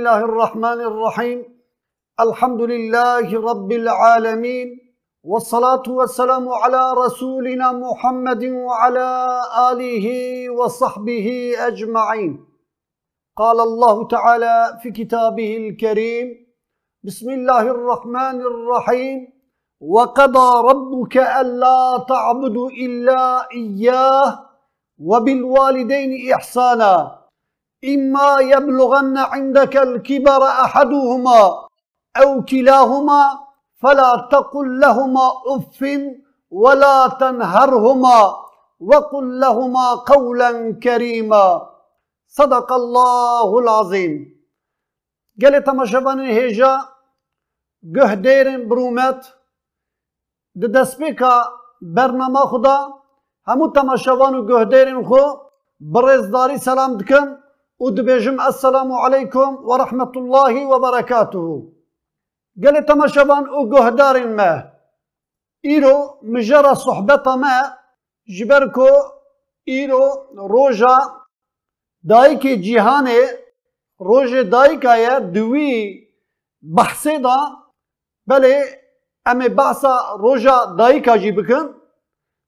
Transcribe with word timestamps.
الله 0.00 0.20
الرحمن 0.24 0.80
الرحيم 0.90 1.38
الحمد 2.20 2.62
لله 2.62 3.26
رب 3.50 3.70
العالمين 3.72 4.68
والصلاة 5.24 5.82
والسلام 5.88 6.48
على 6.48 6.82
رسولنا 7.04 7.72
محمد 7.72 8.44
وعلى 8.44 9.08
آله 9.70 10.06
وصحبه 10.58 11.28
أجمعين 11.68 12.32
قال 13.36 13.60
الله 13.60 14.08
تعالى 14.08 14.78
في 14.82 14.88
كتابه 14.90 15.56
الكريم 15.56 16.26
بسم 17.04 17.30
الله 17.30 17.60
الرحمن 17.60 18.36
الرحيم 18.40 19.18
وقضى 19.80 20.48
ربك 20.70 21.16
ألا 21.16 22.04
تعبدوا 22.08 22.70
إلا 22.70 23.50
إياه 23.52 24.28
وبالوالدين 24.98 26.32
إحسانا 26.34 27.19
إما 27.84 28.40
يبلغن 28.40 29.18
عندك 29.18 29.76
الكبر 29.76 30.42
أحدهما 30.42 31.68
أو 32.16 32.44
كلاهما 32.44 33.22
فلا 33.82 34.28
تقل 34.32 34.80
لهما 34.80 35.26
أف 35.46 35.84
ولا 36.50 37.08
تنهرهما 37.08 38.36
وقل 38.80 39.40
لهما 39.40 39.94
قولا 39.94 40.72
كريما. 40.82 41.70
صدق 42.28 42.72
الله 42.72 43.58
العظيم. 43.58 44.40
قال 45.42 45.64
تماشبان 45.64 46.20
هيجا 46.20 46.72
گهدیرن 47.96 48.68
برومت 48.68 49.20
د 50.60 50.62
دسپیکا 50.76 51.34
برنامه 51.96 52.40
خدا 52.40 52.76
همو 53.48 53.68
تماشوان 53.78 54.34
و 54.34 54.46
گهدیرن 54.46 55.02
خو 55.02 55.22
برزداری 55.80 56.56
سلام 56.56 56.98
دکن 57.80 57.86
و 57.86 57.90
دبیجم 57.90 58.40
السلام 58.40 58.92
علیکم 58.92 59.56
و 59.64 59.76
رحمت 59.76 60.16
الله 60.16 60.66
و 60.66 60.78
برکاته 60.78 61.38
قال 62.64 62.80
تماشوان 62.80 63.48
و 63.48 63.68
گهدارن 63.68 64.34
ما 64.34 64.62
ایرو 65.60 66.18
مجرى 66.22 66.74
صحبت 66.74 67.26
ما 67.26 67.62
جبركو 68.38 68.88
ایرو 69.64 70.26
روجا 70.36 70.98
دایک 72.08 72.42
جیهانه 72.64 73.20
روج 73.98 74.34
دایکایه 74.50 75.20
دوی 75.20 76.00
بحثه 76.76 77.18
دا 77.18 77.38
بله 78.26 78.64
ام 79.26 79.38
بحثا 79.38 80.16
روجا 80.18 80.56
دایکا 80.78 81.16
جی 81.16 81.32
بکن 81.32 81.64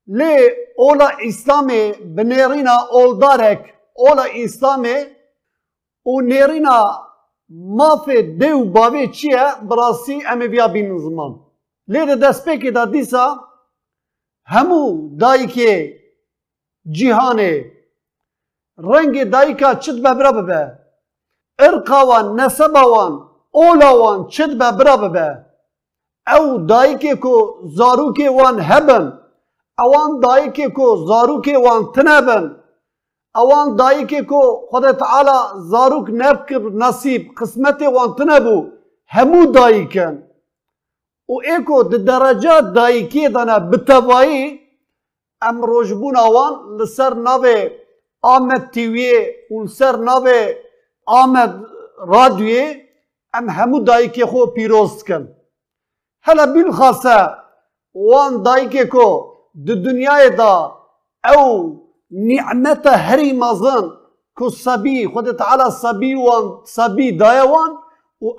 لی 0.06 0.34
اولا 0.76 1.08
اسلامی 1.28 1.92
بنیرینا 2.16 2.76
اولدارک 2.90 3.74
اولا 3.94 4.22
اسلامی 4.22 4.96
و 6.06 6.20
نیرینا 6.20 7.08
مافی 7.50 8.22
دیو 8.22 8.64
باوی 8.64 9.08
چیه 9.08 9.44
براسی 9.70 10.22
ام 10.26 10.40
بیا 10.52 10.68
بین 10.68 10.98
زمان 10.98 11.40
لی 11.88 12.06
ده 12.06 12.16
دست 12.16 12.44
پیکی 12.44 12.70
دا 12.70 12.84
دیسا 12.84 13.26
همو 14.46 14.82
دایکی 15.20 15.94
جیهانه 16.90 17.72
رنگ 18.78 19.30
دایکا 19.30 19.74
چت 19.74 19.94
ببرا 20.04 20.32
ببه 20.32 20.78
ارقاوان 21.58 22.40
نسباوان 22.40 23.12
اولاوان 23.50 24.28
چت 24.28 24.50
ببه 24.50 25.52
او 26.26 26.58
دایکی 26.58 27.14
کو 27.14 27.34
زاروکی 27.76 28.28
وان 28.28 28.60
هبن 28.60 29.04
اوان 29.78 30.20
دایکی 30.20 30.66
کو 30.76 31.06
زاروکی 31.06 31.56
وان 31.56 31.92
تنبن 31.94 32.61
اوان 33.40 33.76
دایکی 33.76 34.20
کو 34.30 34.42
خدا 34.70 34.92
تعالی 34.92 35.38
زاروک 35.70 36.08
نبکر 36.10 36.62
نصیب 36.82 37.22
قسمت 37.38 37.82
وان 37.82 38.14
تنبو 38.18 38.56
همو 39.14 39.46
دایکن 39.52 40.22
و 41.28 41.38
ایکو 41.48 41.82
د 41.82 42.04
درجات 42.04 42.72
دایکی 42.74 43.28
دانا 43.28 43.58
بتوایی 43.58 44.60
ام 45.48 45.62
روجبون 45.70 46.16
اوان 46.16 46.52
لسر 46.80 47.14
نوه 47.14 47.70
آمد 48.22 48.70
تیویه 48.74 49.34
و 49.50 49.62
لسر 49.62 49.96
نوه 49.96 50.54
آمد 51.06 51.54
رادیوی 52.06 52.64
ام 53.34 53.48
همو 53.50 53.80
دایکی 53.80 54.24
خو 54.24 54.46
پیروز 54.46 55.04
کن 55.04 55.28
هلا 56.22 56.46
بالخاصة 56.46 57.18
وان 57.94 58.42
دایکی 58.42 58.84
کو 58.84 59.08
د 59.66 59.82
دنیای 59.84 60.30
دا 60.36 60.54
او 61.24 61.42
نعمة 62.12 62.82
هري 62.86 63.32
مزن 63.32 63.90
كو 64.34 64.46
الصبي 64.46 65.08
خد 65.08 65.36
تعالى 65.36 65.66
الصبي 65.66 66.14
وان 66.14 66.64
صبي 66.64 67.10
دايوان 67.10 67.70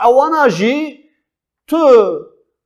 اوانا 0.01 0.47
جي 0.47 1.05
تو 1.67 1.79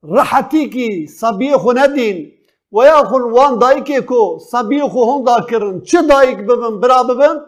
راحتيكي 0.03 1.07
صبي 1.07 1.57
خندين 1.57 2.37
وياخل 2.71 3.21
وان 3.21 3.59
دايكي 3.59 4.01
كو 4.01 4.37
صبي 4.37 4.81
خو 4.81 5.03
هون 5.03 5.23
داكرن 5.23 5.81
چه 5.81 6.01
دايك 6.01 6.37
ببن؟ 6.37 6.79
برا 6.79 7.01
ببن؟ 7.01 7.45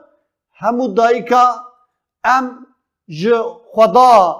همو 0.61 0.87
دايكا. 0.87 1.63
ام 2.25 2.65
ج 3.09 3.33
خدا 3.73 4.35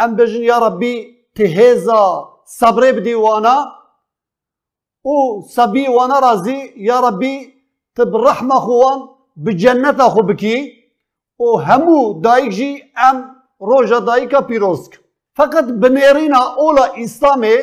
ام 0.00 0.16
بجن 0.16 0.42
يا 0.42 0.58
ربي 0.58 0.94
تهيزا. 1.34 2.28
صبري 2.44 2.92
بدي 2.92 3.14
وأنا. 3.14 3.72
و 5.04 5.40
صبي 5.40 5.88
وأنا 5.88 6.18
رازي 6.18 6.72
يا 6.76 7.00
ربي 7.00 7.54
تبرحمة 7.96 8.54
خوان 8.54 9.00
بجنة 9.36 10.08
خو 10.08 10.22
بكي 10.22 10.84
و 11.38 11.58
همو 11.58 12.22
جي 12.48 12.84
ام 13.10 13.16
روجا 13.62 13.98
دايكا 13.98 14.40
بيروسك 14.40 15.00
فقط 15.34 15.64
بنيرينا 15.64 16.38
اولا 16.58 17.04
اسلامي 17.04 17.56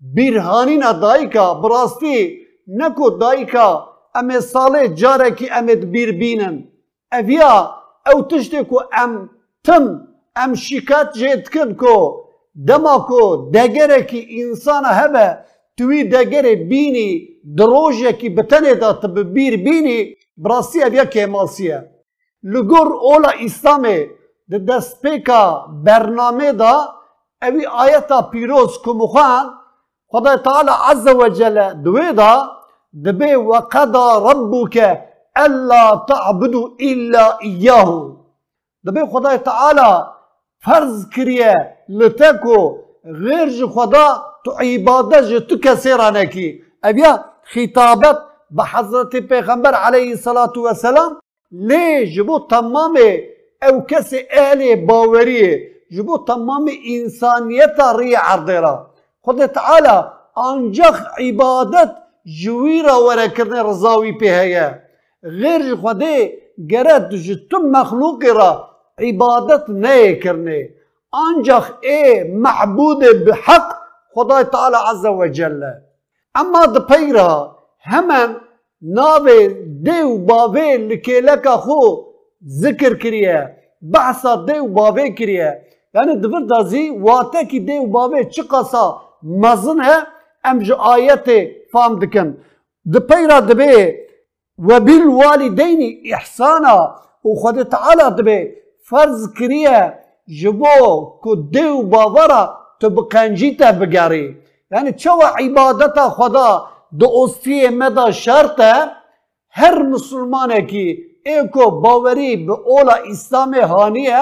برهانينا 0.00 0.92
دايكا 0.92 1.52
براستي 1.52 2.38
نكو 2.68 3.08
دايكا 3.08 3.86
ام 4.16 4.40
صالح 4.40 4.84
جاركي 4.84 5.52
امد 5.52 5.80
بير 5.92 6.10
بينن 6.10 6.64
افيا 7.12 7.70
او 8.08 8.20
تشتكو 8.20 8.78
ام 8.78 9.28
تم 9.64 10.06
ام 10.44 10.54
شيكات 10.54 11.18
جيتكن 11.18 11.74
كو 11.74 12.24
دماكو 12.54 13.50
دگركي 13.50 14.42
انسان 14.42 14.84
هبه 14.84 15.38
توی 15.76 16.02
دگره 16.02 16.54
بینی 16.54 17.37
دروژه 17.56 18.12
کی 18.12 18.28
بتنه 18.28 18.74
دا 18.74 18.92
تببیر 18.92 19.56
بینی 19.56 20.16
براسی 20.36 20.82
اویا 20.82 21.04
کماسیه 21.04 21.78
لگور 22.42 22.88
اولا 22.92 23.30
اسلامه 23.46 24.10
ده 24.50 24.58
دست 24.58 25.02
پیکا 25.02 25.66
برنامه 25.84 26.52
دا 26.52 26.74
اوی 27.42 27.66
آیتا 27.66 28.22
پیروز 28.22 28.78
کمخان 28.84 29.46
خدا 30.08 30.36
تعالی 30.36 30.70
عز 30.90 31.06
و 31.06 31.28
جل 31.28 31.72
دوی 31.84 32.12
دا 32.12 32.32
دبی 33.04 33.34
وقضا 33.34 34.32
ربک 34.32 34.76
الا 35.36 36.04
تعبدو 36.08 36.76
الا 36.80 37.38
ایاه 37.40 38.16
دبی 38.86 39.00
خدا 39.12 39.36
تعالی 39.36 40.04
فرض 40.64 41.08
کریه 41.10 41.54
لتکو 41.88 42.78
غیر 43.04 43.66
خدا 43.66 44.06
تو 44.44 44.50
عبادت 44.60 45.28
جو 45.28 45.40
تو 45.40 45.56
کسی 45.58 45.90
را 45.90 46.10
نکی. 46.10 46.62
اویا 46.84 47.24
خطابت 47.54 48.18
به 48.50 48.64
حضرت 48.64 49.16
پیغمبر 49.16 49.74
علیه 49.74 50.10
الصلاة 50.10 50.52
والسلام 50.56 51.20
لی 51.52 52.06
جبو 52.06 52.38
تمام 52.50 52.98
أو 53.62 53.80
کسی 53.86 54.18
أهل 54.32 54.86
باوریه 54.86 55.70
جبو 55.90 56.18
تمام 56.18 56.70
انسانیت 56.86 57.80
ری 57.98 58.14
عرضه 58.14 58.60
را. 58.60 58.90
خود 59.20 59.46
تعالی 59.46 60.08
آنجا 60.34 60.90
عبادت 61.18 61.96
جوی 62.42 62.82
را 62.82 63.04
وره 63.04 63.28
کرنه 63.28 63.62
رضاوی 63.62 64.12
په 64.12 64.26
هیا 64.26 64.74
غیر 65.22 65.74
خوده 65.74 66.32
گرد 66.70 67.14
جو 67.14 67.34
تو 67.50 67.58
مخلوق 67.58 68.24
را 68.24 68.68
عبادت 68.98 69.64
نه 69.68 70.14
کرنه 70.14 70.68
آنجا 71.10 71.64
ای 71.82 72.24
معبود 72.24 72.98
بحق 73.26 73.74
خدای 74.14 74.44
تعالی 74.44 74.76
عز 74.90 75.04
و 75.04 75.26
جل. 75.26 75.62
اما 76.40 76.64
د 76.74 76.76
پیرا 76.88 77.30
همان 77.92 78.30
ناوی 78.96 79.40
دیو 79.86 80.16
باوی 80.28 80.76
لکیلکا 80.88 81.56
خو 81.64 81.80
ذکر 82.62 82.94
کریه 83.02 83.38
بحثا 83.94 84.34
دیو 84.48 84.66
باوی 84.76 85.06
کریه. 85.18 85.48
یعنی 85.94 86.14
دور 86.22 86.42
دازی 86.50 86.84
واته 87.06 87.44
کی 87.50 87.58
دیو 87.68 87.86
باوی 87.94 88.24
چی 88.34 88.42
قصا 88.50 88.84
مزن 89.44 89.80
ہے 89.86 89.98
ام 90.48 90.58
جو 90.66 90.74
آیت 90.92 91.28
فام 91.72 91.98
دکن. 92.02 92.28
د 92.92 92.94
پیرا 93.08 93.38
دبی 93.48 93.76
و 94.58 94.80
بالوالدین 94.86 95.80
احسانا 96.14 96.76
و 97.24 97.34
خود 97.40 97.62
تعالی 97.62 98.06
دبی 98.18 98.38
فرض 98.90 99.32
کریه 99.38 99.78
جبو 100.40 101.04
کو 101.22 101.34
دیو 101.54 101.82
باورا 101.92 102.42
تو 102.80 102.88
بقنجی 102.96 103.50
تا 103.58 103.70
بگری 103.80 104.26
یعنی 104.70 104.92
چو 104.92 105.20
عبادت 105.38 105.98
خدا 106.08 106.66
دو 106.98 107.10
استی 107.22 107.68
مدا 107.68 108.10
شرطه 108.10 108.72
هر 109.50 109.82
مسلمانه 109.82 110.60
کی 110.62 111.04
ایکو 111.26 111.70
باوری 111.70 112.36
به 112.36 112.52
اولا 112.52 112.94
اسلام 113.10 113.54
هانیه 113.54 114.20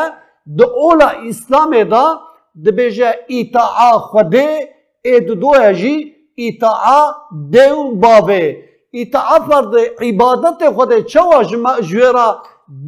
د 0.58 0.62
اولا 0.62 1.08
اسلام 1.28 1.82
دا 1.92 2.04
دبیجه 2.64 3.14
ایتاعا 3.26 3.92
خوده 3.98 4.48
اید 5.04 5.26
دویا 5.40 5.72
جی 5.72 6.14
ایتاعا 6.34 7.00
دیو 7.52 7.82
بابه 8.04 8.56
ایتاعا 8.90 9.38
فرد 9.48 9.74
عبادت 10.00 10.70
خوده 10.74 11.02
چوا 11.02 11.42
جویرا 11.88 12.28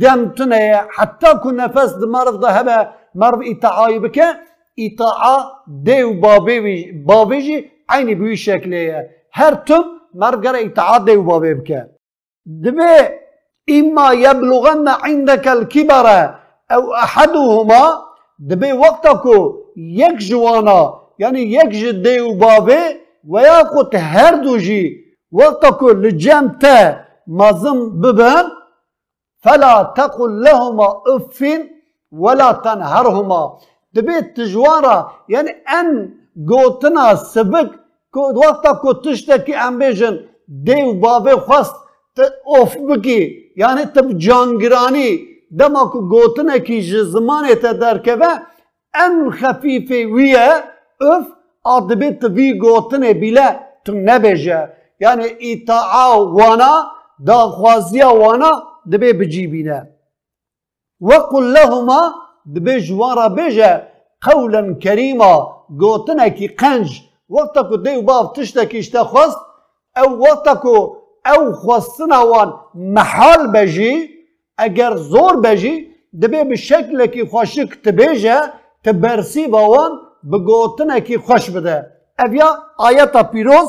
دمتنه 0.00 0.62
حتی 0.96 1.26
که 1.42 1.50
نفس 1.60 1.90
د 2.00 2.04
مرف 2.14 2.36
ده 2.42 2.48
هبه 2.56 2.88
مرف 3.14 3.40
ایتاعایی 3.40 3.98
بکه 3.98 4.26
اطاعة 4.86 5.64
دي 5.68 6.04
بابي 6.04 6.92
بابيجي 6.92 7.70
عيني 7.90 8.14
بوي 8.14 8.36
شكليه 8.36 9.10
هر 9.32 9.54
تم 9.54 9.84
مرقر 10.14 10.54
اطاعه 10.66 11.04
دي 11.04 11.16
وبابي 11.16 11.54
بك 11.54 11.70
دبي 12.46 12.94
اما 13.70 14.06
يبلغن 14.12 14.88
عندك 14.88 15.48
الكبر 15.48 16.06
أو 16.74 16.94
احدهما 16.94 17.82
دبي 18.38 18.72
وقتكو 18.72 19.36
يك 19.76 20.16
جوانا 20.28 20.80
يعني 21.18 21.42
يك 21.52 21.72
ديو 22.04 22.34
بابي 22.34 22.82
ويا 23.28 23.62
قلت 23.62 23.94
هر 23.96 24.34
دوجي 24.44 24.84
وقتكو 25.32 25.90
لجام 25.90 26.48
تا 26.62 27.04
مازم 27.26 27.78
ببن 28.02 28.46
فلا 29.44 29.74
تقل 29.96 30.42
لهما 30.44 30.88
اف 31.06 31.38
ولا 32.12 32.52
تنهرهما۔ 32.52 33.42
دبي 33.92 34.20
تجوارا 34.36 35.12
يعني 35.28 35.50
ان 35.50 35.88
قوتنا 36.48 37.14
سبك 37.14 37.70
وقتكو 38.16 38.92
تشتكي 38.92 39.56
ام 39.56 39.78
بيجن 39.78 40.14
دي 40.48 40.82
وبابي 40.82 41.36
خواست 41.36 41.74
اوف 42.46 42.76
بکی. 42.76 43.48
یعنی 43.62 43.84
تب 43.94 44.08
جانگرانی 44.24 45.10
دما 45.58 45.82
کو 45.92 45.98
گوتنه 46.12 46.58
کی 46.66 46.80
زمان 47.14 47.44
تا 47.62 47.72
درکوه 47.72 48.32
ام 49.04 49.30
خفیفه 49.38 49.98
ویه 50.14 50.48
اف 51.00 51.26
آدبه 51.64 52.10
تبی 52.20 52.48
گوتنه 52.62 53.12
بیله 53.20 53.48
تو 53.84 53.92
نبیجه 54.08 54.60
یعنی 55.00 55.26
ایتاعا 55.46 56.08
وانا 56.36 56.72
دا 57.26 57.40
وانا 58.22 58.52
دبه 58.90 59.12
بجیبینه 59.12 59.78
وقل 61.00 61.52
لهما 61.52 62.00
دبه 62.54 62.74
جوارا 62.86 63.28
بیجه 63.28 63.70
قولا 64.26 64.62
کریما. 64.82 65.34
گوتنه 65.80 66.28
کی 66.36 66.46
قنج. 66.60 66.88
وقتا 67.34 67.62
کو 67.68 67.76
دیو 67.84 68.00
باف 68.08 68.26
تشتکی 68.34 68.78
اشتا 68.78 69.02
خواست. 69.10 69.38
او 70.00 70.08
وقتا 70.24 70.54
کو 70.62 70.76
او 71.32 71.52
خواستنا 71.60 72.20
وان 72.30 72.50
محال 72.96 73.42
بجی. 73.54 73.92
اگر 74.64 74.92
زور 75.10 75.34
بجی 75.44 75.74
دبی 76.22 76.44
به 76.44 76.56
شکل 76.56 77.06
کی 77.06 77.22
خوشک 77.30 77.70
تبیجه 77.84 78.36
تبرسی 78.84 79.44
وان 79.46 79.92
بگوتنه 80.30 81.00
کی 81.00 81.16
خوش 81.26 81.50
بده. 81.50 81.76
اویا 82.18 82.48
آیتا 82.78 83.22
پیروز 83.22 83.68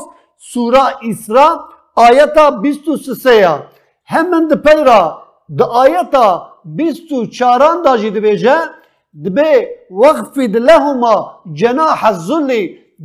سوره 0.52 0.84
اسرا 1.08 1.48
آیتا 1.96 2.50
بیستو 2.62 2.96
سسیا 2.96 3.54
همین 4.12 4.44
د 4.48 4.52
آیتا 6.64 6.76
بیستو 6.76 7.26
چاران 7.26 7.82
داجی 7.84 8.10
دبیجه 8.10 8.56
دبی 9.24 9.66
وقفد 9.90 10.56
لهما 10.56 11.16
جناح 11.52 12.04
الذل 12.06 12.50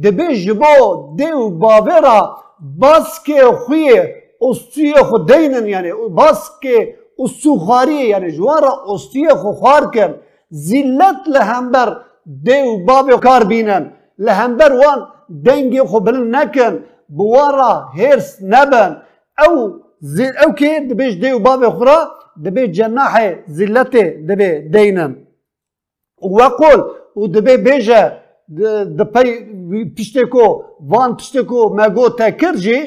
دبی 0.04 0.28
جبو 0.46 1.16
دیو 1.18 1.50
باورا 1.50 2.38
باسکه 2.80 3.44
خویه 3.44 4.24
استیه 4.42 5.04
خو 5.04 5.18
دینن 5.18 5.66
یعنی 5.68 5.92
بس 6.18 6.52
که 6.62 6.96
استوخاری 7.20 7.94
یعنی 7.94 8.32
جوارا 8.32 8.72
استیه 8.88 9.30
خو 9.30 9.52
خوار 9.52 9.92
کن 9.92 10.12
زلت 10.50 11.22
لهمبر 11.28 11.90
دیو 12.44 12.78
باب 12.86 13.20
کار 13.24 13.44
بینن. 13.44 13.84
لهمبر 14.20 14.72
وان 14.82 15.00
دنگی 15.46 15.82
خو 15.82 16.00
بلن 16.00 16.36
نکن 16.36 16.74
بوارا 17.10 17.72
هرس 17.98 18.38
نبن. 18.42 18.92
او 19.48 19.82
زل 20.00 20.34
او 20.46 20.54
که 20.54 20.80
دبیش 20.90 21.14
دیو 21.14 21.40
باب 21.40 21.70
خورا؟ 21.70 22.00
دبی 22.44 22.68
جناح 22.78 23.14
زلت 23.58 23.94
دبی 24.28 24.50
دینن 24.74 25.12
وقول 26.22 26.80
و 27.22 27.28
دبی 27.28 27.58
بیجه 27.66 28.02
دپی 28.98 29.30
پشتکو 29.98 30.48
وان 30.92 31.10
پشتکو 31.18 31.60
مگو 31.78 32.06
تکرجی 32.20 32.80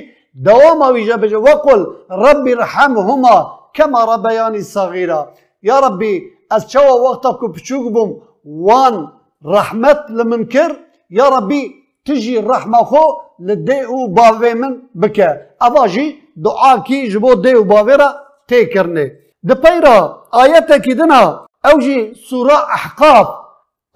دوام 0.47 0.81
ويجا 0.95 1.17
بجا 1.23 1.39
وقل 1.47 1.81
ربي 2.11 2.53
ارحمهما 2.55 3.37
كما 3.75 4.05
ربياني 4.13 4.61
صغيرة 4.61 5.21
يا 5.63 5.77
ربي 5.81 6.15
أشوا 6.53 6.95
وقتك 7.05 7.41
بشوق 7.45 7.87
بم 7.95 8.11
وان 8.45 9.09
رحمت 9.47 10.01
لمنكر 10.11 10.71
يا 11.11 11.29
ربي 11.29 11.63
تجي 12.05 12.39
الرحمة 12.39 12.79
خو 12.91 13.05
لديو 13.41 14.07
بافي 14.07 14.55
من 14.55 14.73
بكا 14.95 15.29
أباجي 15.63 16.07
دعاكي 16.37 17.09
جبو 17.09 17.35
ديو 17.35 17.65
بافيرا 17.65 18.09
تيكرني 18.49 19.07
دبيرا 19.43 20.25
آياتا 20.35 20.77
كدنا 20.77 21.47
أوجي 21.67 22.15
سورة 22.15 22.55
أحقاف 22.55 23.29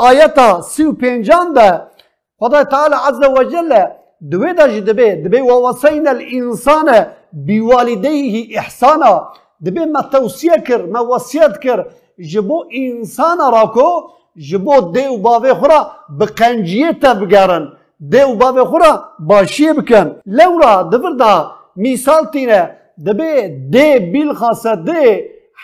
آياتا 0.01 0.61
سيو 0.61 0.93
بينجان 0.93 1.53
ده 1.53 1.89
خدای 2.41 2.65
تعالى 2.65 2.97
عز 2.97 3.25
وجل 3.25 3.73
دوی 4.21 4.53
دا 4.53 4.67
جی 4.69 4.81
دبی 4.81 5.09
دبی 5.25 5.41
ووصینا 5.41 6.11
الانسان 6.11 7.07
بوالديه 7.33 8.59
احسانا. 8.59 9.29
دبی 9.65 9.85
ما 9.85 10.03
توصیه 10.03 10.57
کر 10.67 10.83
ما 10.93 11.01
وصیت 11.01 11.55
کر. 11.63 11.87
جبو 12.19 12.65
انسان 12.71 13.39
راکو 13.39 13.91
جبو 14.37 14.81
دیو 14.95 15.17
باوی 15.17 15.53
خورا 15.53 15.81
بقنجیه 16.19 16.93
تا 16.93 17.15
بگرن 17.15 17.65
دیو 18.01 18.35
باوی 18.35 18.65
خورا 18.65 18.93
باشی 19.19 19.73
بکن. 19.73 20.07
لورا 20.27 20.83
دبر 20.83 21.13
دا 21.21 21.33
مثال 21.77 22.25
تینه. 22.33 22.63
دبی 23.07 23.49
دی 23.73 23.99
بیل 24.13 24.33
خاصه 24.33 24.77
دی 24.77 25.07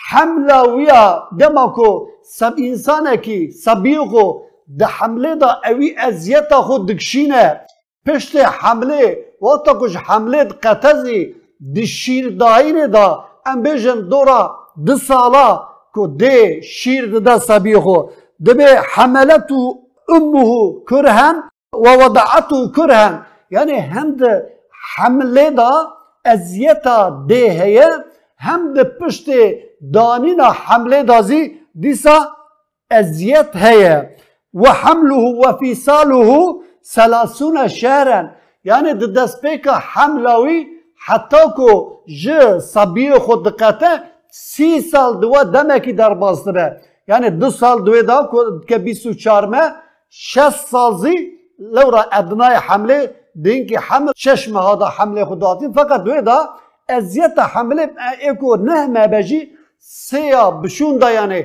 حمله 0.09 0.59
ویا 0.75 1.03
دماکو 1.39 1.89
سب 2.23 2.53
انسانه 2.57 3.15
کی 3.17 3.51
سبیخو 3.51 4.27
ده 4.79 4.85
حمله 4.85 5.35
دا 5.35 5.49
اوی 5.69 5.95
ازیتا 6.07 6.61
خود 6.61 6.81
دکشینه. 6.89 7.45
پشت 8.05 8.35
حمله 8.35 9.17
وقتا 9.41 9.73
کش 9.81 9.95
حمله 9.95 10.43
قتزی 10.43 11.35
دی 11.73 11.87
شیر 11.87 12.25
داینه 12.41 12.87
دا. 12.87 13.07
ام 13.45 13.61
بیجن 13.63 13.99
دورا 14.11 14.41
دو 14.85 14.97
سالا 14.97 15.47
که 15.95 16.01
دی 16.19 16.61
شیر 16.61 17.19
دا 17.19 17.39
سبی 17.39 17.75
خو 17.75 17.97
دبی 18.45 18.63
حملتو 18.93 19.79
امه 20.09 20.51
کرهن 20.89 21.35
و 21.73 21.87
وضعتو 22.01 22.71
یعنی 26.29 26.37
ده 26.37 26.41
ازیتا 26.41 27.25
دی 27.27 27.49
هیه 27.49 27.89
هم 28.37 28.73
ده 28.73 28.83
پشت 28.83 29.29
دانینا 29.93 30.51
حمله 30.51 31.03
دازی 31.03 31.59
دیسا 31.79 32.17
ازیت 32.91 33.55
هیه 33.55 34.15
و 34.53 34.69
حمله 34.69 35.15
و 35.15 35.57
فیصاله 35.57 36.53
سلاسون 36.81 37.67
شهرا 37.67 38.29
يعني 38.65 38.93
د 38.93 39.03
دسپیکا 39.13 39.73
حملاوی 39.91 40.65
حتی 41.07 41.43
کو 41.55 41.69
ج 42.21 42.57
صبی 42.59 43.11
خود 43.13 43.45
دقته 43.45 43.91
سی 44.31 44.81
سال 44.81 45.19
دو 45.19 45.43
دمکی 45.43 45.93
در 45.93 46.13
باستره 46.13 46.81
yani 47.09 47.29
دو 47.39 47.49
سال 47.49 47.83
دوی 47.83 48.03
دا 48.03 48.29
که 48.67 48.77
24 48.77 49.45
مه 49.45 49.71
6 50.09 50.49
سال 50.49 50.97
زی 50.97 51.31
لورا 51.59 52.05
ادنای 52.11 52.55
حمله 52.55 53.15
دین 53.43 53.67
که 53.67 53.79
حمل 53.79 54.11
شش 54.15 54.47
دا 54.47 54.85
حمله 54.85 55.25
خود 55.25 55.39
داتین 55.39 55.73
فقط 55.73 56.03
دوی 56.03 56.21
دا 56.21 56.49
ازیت 56.89 57.39
حمله 57.39 57.89
اکو 58.29 58.55
نه 58.55 58.87
مبجی 58.87 59.51
سیا 59.79 60.51
بشون 60.51 60.97
دا 60.97 61.11
یعنی 61.11 61.43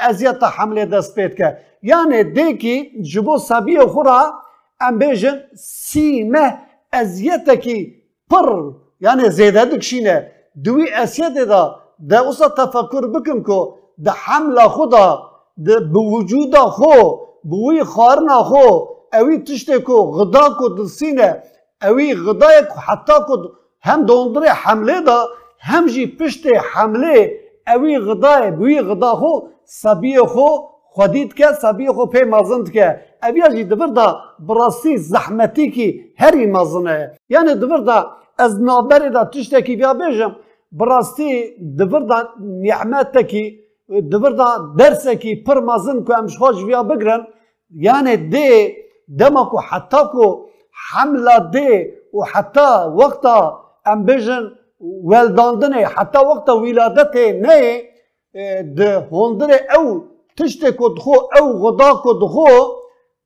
ازیت 0.00 0.42
حمله 0.42 0.84
دست 0.86 1.14
پید 1.14 1.34
که. 1.34 1.58
یعنی 1.82 2.24
دی 2.24 2.56
که 2.56 3.02
جبو 3.02 3.38
سبی 3.38 3.78
خورا 3.78 4.32
ام 4.80 4.98
بیجن 4.98 5.40
سیمه 5.56 6.58
ازیتکی 6.92 7.94
پر 8.30 8.72
یعنی 9.00 9.30
زیده 9.30 9.64
دکشینه. 9.64 10.32
دوی 10.64 10.92
اسیت 10.92 11.34
دا 11.34 11.82
ده 12.08 12.18
اوسا 12.18 12.48
تفکر 12.48 13.06
بکن 13.06 13.42
که 13.42 13.58
ده 14.04 14.10
حمل 14.10 14.68
خدا 14.68 15.30
ده 15.66 15.80
بوجود 15.80 16.56
خو 16.56 17.16
بوی 17.44 17.84
خارنا 17.84 18.42
خو 18.42 18.66
اوی 19.18 19.38
تشته 19.38 19.78
کو 19.86 19.96
غدا 20.16 20.44
کو 20.58 20.68
دلسینه 20.78 21.30
اوی 21.88 22.14
غدای 22.26 22.58
کو 22.70 22.76
حتی 22.88 23.16
کو 23.26 23.34
هم 23.86 24.00
دوندره 24.06 24.48
حمله 24.62 25.00
دا 25.08 25.18
هم 25.68 25.86
جی 25.86 26.04
پشت 26.18 26.46
حمله 26.72 27.16
اوی 27.74 27.98
غدای 27.98 28.50
بوی 28.58 28.80
غدا 28.88 29.12
خو 29.20 29.32
سبی 29.64 30.18
خو 30.32 30.48
خودید 30.94 31.34
که 31.34 31.46
سبی 31.62 31.86
خو 31.88 32.06
پی 32.06 32.24
مازند 32.24 32.72
که 32.74 32.86
اویا 33.22 33.48
جی 33.54 33.64
دبر 33.64 33.86
دا 33.86 34.06
براستی 34.48 34.96
زحمتی 34.96 35.70
کی 35.70 35.88
هری 36.18 36.46
مازنه 36.46 36.98
یعنی 37.28 37.54
دبر 37.54 37.80
دا 37.88 37.98
از 38.38 38.52
نابری 38.62 39.10
دا 39.10 39.24
تشتکی 39.24 39.76
بیا 39.76 39.92
بیجم 39.94 40.32
براستی 40.72 41.28
دبر 41.78 42.02
دا 42.10 42.18
نعمت 42.40 43.16
کی 43.30 43.44
دبر 44.12 44.30
دا 44.30 44.48
درسه 44.78 45.16
کی 45.16 45.32
پر 45.46 45.60
مزن 45.68 45.98
کو 46.04 46.12
امش 46.18 46.36
خوش 46.38 46.56
ویا 46.64 46.82
بگرن 46.82 47.20
یعنی 47.86 48.16
دی 49.08 49.16
دما 49.16 49.44
کو 49.44 49.58
حتی 49.58 50.02
کو 50.12 50.46
حمله 50.90 51.38
دی 51.52 51.72
و 52.12 52.24
حتی 52.32 52.68
وقتا 53.00 53.60
ام 53.86 54.04
بجن 54.06 54.44
ولداندنه 55.04 55.84
حتی 55.96 56.18
وقتا 56.18 56.52
ولادت 56.56 57.16
نه 57.16 57.82
ده 58.76 59.08
هندره 59.12 59.58
او 59.76 60.04
تشت 60.36 60.64
کو 60.76 60.88
دخو 60.88 61.14
او 61.40 61.46
غدا 61.62 61.92
کو 62.02 62.12
دخو 62.12 62.46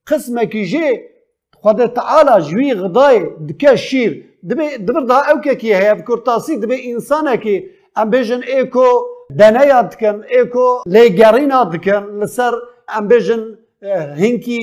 قسمه 0.07 0.45
کی 0.45 0.65
جی 0.65 0.87
خدا 1.61 1.87
تعالی 1.87 2.35
جوی 2.49 2.73
غدای 2.73 3.19
دکه 3.49 3.75
شیر. 3.75 4.11
دبی 4.49 4.67
دبر 4.77 5.03
دا 5.11 5.17
او 5.31 5.41
که 5.41 5.55
کی 5.55 5.73
هیا 5.73 5.95
کرتاسی 6.07 6.57
دبی 6.57 6.77
انسانه 6.91 7.37
کی 7.37 7.55
ام 7.95 8.09
بجن 8.09 8.41
ایکو 8.43 8.87
دنیا 9.39 9.81
دکن 9.81 10.17
ایکو 10.29 10.67
لگرینا 10.85 11.63
دکن 11.73 12.03
لسر 12.19 12.53
ام 12.97 13.07
بجن 13.07 13.43
هنکی 14.21 14.61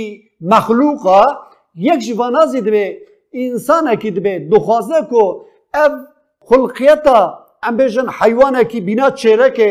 مخلوقا 0.52 1.22
یک 1.74 2.00
جوانازی 2.06 2.60
دبی 2.66 2.84
انسانه 3.32 3.96
کی 3.96 4.10
دبی 4.16 4.32
دخوازه 4.52 4.98
کو 5.10 5.22
اف 5.74 5.92
خلقیتا 6.48 7.18
ام 7.62 7.76
بجن 7.76 8.08
حیوانه 8.18 8.64
کی 8.64 8.80
بینا 8.80 9.10
چهره 9.20 9.50
که 9.50 9.68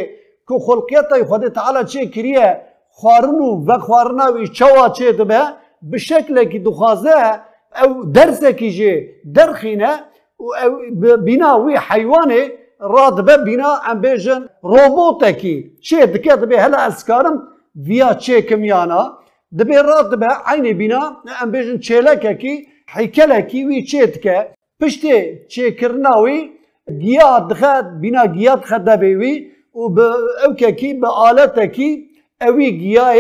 که 0.48 0.56
خلقیتا 0.66 1.16
خدا 1.30 1.50
تعالی 1.50 1.86
چه 1.86 2.06
کریه 2.06 2.62
خوارنو 2.90 3.66
و 3.68 3.78
خوارناوی 3.86 4.48
چوا 4.48 4.90
چه 4.90 5.12
دبه 5.12 5.42
به 5.82 5.98
شکل 5.98 6.44
که 6.52 6.60
دخوازه 6.60 7.16
او 7.84 8.06
درسه 8.06 8.54
کی 8.54 8.72
جه 8.72 9.10
درخینه 9.36 9.94
و 11.02 11.18
بینا 11.18 11.60
وی 11.64 11.78
حیوانه 11.90 12.52
راد 12.80 13.26
به 13.26 13.38
بینا 13.38 13.72
ام 13.90 14.02
بیجن 14.02 14.50
روبوت 14.62 15.24
کی 15.40 15.72
چه 15.82 16.06
دکه 16.06 16.36
دبه 16.36 16.62
هلا 16.62 16.78
اسکارم 16.78 17.48
ویا 17.76 18.14
چه 18.14 18.42
کمیانا 18.42 19.23
ام 21.42 21.52
بیجن 21.52 21.78
چلک 21.88 22.26
کی 22.42 22.54
هیکل 22.96 23.32
کی 23.50 23.60
وی 23.68 23.82
چه 23.90 24.06
دکه 24.14 24.38
پشتی 24.80 25.14
چه 25.52 25.72
کرناوی 25.80 26.40
گیا 27.04 27.32
دخد 27.50 27.86
بینا 28.02 28.24
گیا 28.36 28.56
دخد 28.56 28.82
دبه 28.88 29.12
وی 29.20 29.34
و 29.76 29.90
به 29.96 30.06
او 30.46 30.54
کی 31.76 31.90
اوی 32.42 32.72
گیاه 32.84 33.16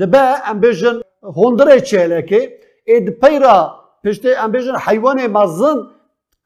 دبه 0.00 0.50
ام 0.50 0.60
بیجن 0.60 0.96
هندره 1.36 1.80
چهلکه 1.80 2.40
اد 2.86 3.06
پیرا 3.22 3.58
پشته 4.04 4.28
ام 4.44 4.50
بیجن 4.52 4.76
حیوان 4.86 5.18
مزن 5.36 5.78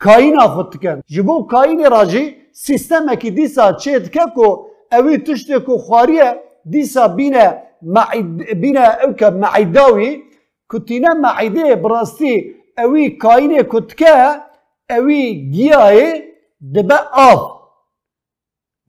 کائنا 0.05 0.47
خود 0.55 0.73
کن 0.83 0.99
جبو 1.15 1.43
کائن 1.53 1.81
راجی 1.95 2.25
سیستم 2.53 3.15
کی 3.15 3.31
دیسا 3.31 3.73
چه 3.73 3.99
دکه 3.99 4.25
کو 4.35 4.49
اوی 4.93 5.19
تشته 5.19 5.59
کو 5.67 5.79
خواریه 5.79 6.29
دیسا 6.73 7.09
بینه 7.09 7.47
معید 7.85 8.61
بینه 8.61 9.05
او 9.05 9.13
که 9.13 9.31
معیداوی 9.31 10.23
کتینه 10.71 11.15
معیده 11.15 11.75
براستی 11.75 12.55
اوی 12.79 13.11
کائن 13.11 13.63
کتکه 13.63 14.15
اوی 14.91 15.51
گیاه 15.53 15.95
دبه 16.75 16.99
آف 17.13 17.43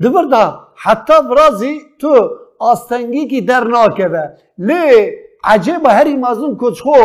دبر 0.03 0.23
دا 0.23 0.67
حتی 0.75 1.13
برازی 1.29 1.81
تو 1.99 2.29
آستنگی 2.59 3.27
کی 3.27 3.41
در 3.41 3.63
ناکبه 3.63 4.23
لی 4.57 5.11
عجب 5.43 5.85
هری 5.85 6.15
مازون 6.15 6.57
کچخو 6.61 6.99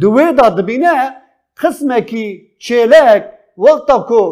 دوی 0.00 0.32
دا 0.32 0.48
دبینه 0.48 0.96
قسمه 1.62 2.00
کی 2.00 2.26
چیلک 2.58 3.22
وقتا 3.58 3.98
کو 4.08 4.22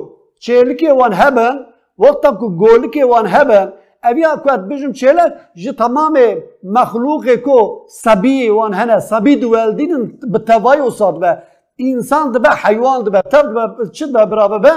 چیلکی 0.45 0.89
وان 0.89 1.13
هبن 1.13 1.57
وقتا 1.99 2.31
کو 2.33 2.49
گولکی 2.49 3.03
وان 3.03 3.27
هبن 3.27 3.73
اویا 4.05 4.35
کو 4.45 4.57
بجم 4.69 4.93
چیلک 4.93 5.33
جی 5.63 5.73
تمام 5.73 6.17
مخلوق 6.63 7.27
کو 7.45 7.87
سبی 7.89 8.49
وان 8.49 8.73
هنه 8.75 8.99
سبی 8.99 9.37
دوالدین 9.37 10.19
بتوای 10.33 10.81
اصاد 10.81 11.21
به 11.21 11.39
انسان 11.79 12.33
ده 12.33 12.39
به 12.39 12.51
حیوان 12.51 13.05
تر 13.05 13.43
ده 13.43 13.53
به 13.53 13.91
چه 13.93 14.07
برابه 14.07 14.59
به 14.59 14.73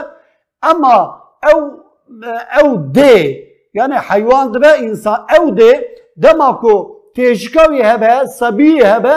اما 0.63 0.97
او 1.53 1.59
او 2.61 2.77
ده 2.93 3.47
yani 3.77 3.95
hayvan 3.95 4.53
dibe 4.53 4.71
insan 4.87 5.25
ev 5.37 5.57
de 5.57 5.71
dema 6.17 6.49
تیشکاوی 7.15 7.81
هبه 7.81 8.25
سبی 8.25 8.79
هبه 8.79 9.15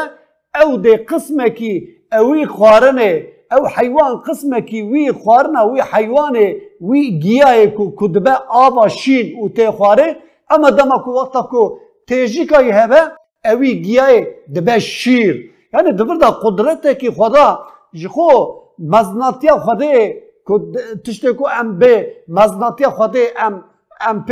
او 0.61 0.77
ده 0.85 0.97
قسمه 1.11 1.49
کی 1.51 1.89
اوی 2.13 2.47
خوارنه 2.47 3.13
او 3.53 3.67
حیوان 3.77 4.13
قسمه 4.27 4.61
کی 4.61 4.83
وی 4.83 5.13
خوارنه 5.13 5.63
وی 5.71 5.81
حیوانه 5.93 6.47
وی 6.81 7.19
گیاه 7.25 7.67
کو 7.67 7.85
کدبه 7.97 8.33
آبا 8.49 8.89
شین 8.89 9.27
و 9.43 9.49
تی 9.49 9.71
خواره 9.71 10.17
اما 10.51 10.71
دما 10.71 10.99
کو 11.05 11.11
وقتا 11.11 11.43
کو 11.43 11.79
تیجیکای 12.09 12.71
هبه 12.71 13.01
اوی 13.45 13.75
گیاه 13.75 14.21
دبه 14.55 14.79
شیر. 14.79 15.51
یعنی 15.75 15.93
دبر 15.93 16.15
دا 16.15 16.31
قدرته 16.31 16.95
کی 16.95 17.11
خدا 17.11 17.47
جخو 17.93 18.31
مزناتیا 18.79 19.57
خدا 19.59 19.93
تشته 21.05 21.33
کو 21.33 21.45
ام 21.61 21.79
به 21.79 22.13
مزناتیا 22.29 22.91
خدا 22.91 23.25
ام 23.37 23.65
ام 24.01 24.25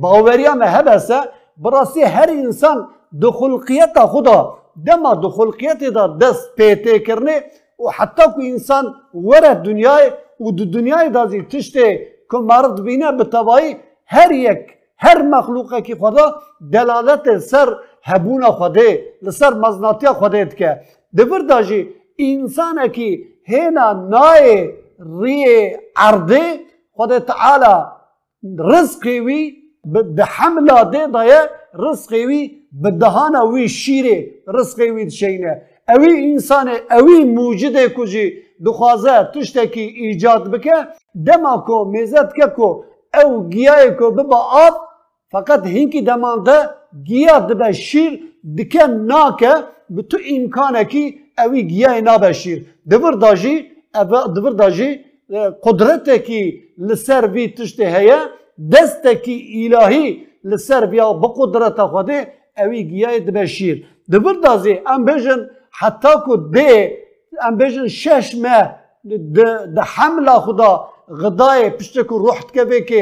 باوریا 0.00 0.54
مه 0.54 0.66
هبسه 0.66 1.20
براستی 1.56 2.02
هر 2.02 2.30
انسان 2.30 2.88
دو 3.20 3.30
خلقیت 3.30 3.98
خدا 4.12 4.58
دما 4.86 5.14
دو 5.14 5.28
خلقیت 5.28 5.84
دا 5.84 6.06
دست 6.06 6.54
پیته 6.56 6.98
کرنه 6.98 7.44
و 7.78 7.90
حتی 7.90 8.22
که 8.22 8.42
انسان 8.52 8.94
وره 9.14 9.54
دنیای 9.54 10.10
و 10.40 10.50
دو 10.50 10.64
دنیای 10.64 11.10
دازی 11.10 11.42
تشته 11.42 12.06
که 12.30 12.38
مرد 12.38 12.82
بینه 12.82 13.12
به 13.12 13.24
تبایی 13.24 13.76
هر 14.06 14.32
یک 14.32 14.58
هر 14.98 15.22
مخلوقه 15.22 15.82
که 15.82 15.94
خدا 15.94 16.34
دلالت 16.72 17.38
سر 17.38 17.76
هبون 18.02 18.44
خوده 18.44 19.04
لسر 19.22 19.54
مزناتی 19.54 20.06
خوده 20.06 20.46
که 20.46 20.80
دور 21.16 21.40
داجی 21.40 21.88
انسان 22.18 22.88
که 22.88 23.18
هینا 23.44 23.92
نای 23.92 24.70
ری 25.20 25.44
عرده 25.96 26.60
خود 26.92 27.18
تعالی 27.18 27.84
رزقی 28.58 29.20
وی 29.20 29.54
به 30.16 30.24
حمله 30.24 30.84
ده 30.84 31.06
دایه 31.06 31.40
رزقی 31.74 32.26
وی 32.26 32.50
به 32.72 32.90
دهان 32.90 33.36
وی 33.36 33.68
شیره 33.68 34.30
رزقی 34.46 34.90
وی 34.90 35.10
شینه. 35.10 35.62
اوی 35.88 36.32
انسان 36.32 36.70
اوی 36.90 37.24
موجوده 37.24 37.88
کجی؟ 37.88 38.32
دخوازه 38.66 39.30
تشتکی 39.34 39.80
ایجاد 39.80 40.50
بکه 40.50 40.76
دما 41.26 41.54
کو 41.66 41.84
می‌زد 41.84 42.32
که 42.36 42.46
کو 42.56 42.68
او 43.24 43.48
گیاه 43.48 43.90
کو 43.98 44.10
ببا 44.10 44.36
آب 44.66 44.74
فقط 45.32 45.66
هینکی 45.66 46.02
دمانده 46.02 46.58
گیاه 47.04 47.40
دبه 47.48 47.72
شیر 47.72 48.12
دکه 48.58 48.86
ناکه 48.86 49.54
به 49.90 50.02
تو 50.02 50.18
امکانه 50.34 50.84
کی 50.84 51.04
اوی 51.38 51.62
گیاه 51.62 52.00
نابه 52.00 52.32
شیر 52.32 52.58
دور 52.90 53.12
داجی 53.12 53.54
دور 54.34 54.52
داجی 54.60 54.90
قدرته 55.64 56.18
کی 56.18 56.42
لسر 56.78 57.24
وی 57.32 57.48
تشته 57.56 57.84
هیا 57.96 58.20
دسته 58.72 59.14
کی 59.24 59.36
الهی 59.58 60.06
لسر 60.44 60.86
بیا 60.86 61.12
بقدرت 61.12 61.78
خوده 61.90 62.18
اوی 62.62 62.84
گیاه 62.84 63.18
دبه 63.26 63.46
شیر 63.46 63.76
دبر 64.12 64.32
دازی 64.44 64.74
ام 64.86 65.06
حتی 65.80 66.08
که 66.26 66.34
ده 66.54 67.07
ام 67.42 67.56
بجن 67.56 67.88
شش 67.88 68.34
ماه 68.42 68.74
ده 69.74 69.82
حمله 69.82 70.36
خدا 70.46 70.88
غدای 71.22 71.70
پشت 71.70 71.92
که 71.92 72.14
روحت 72.24 72.52
که 72.52 72.80
که 72.88 73.00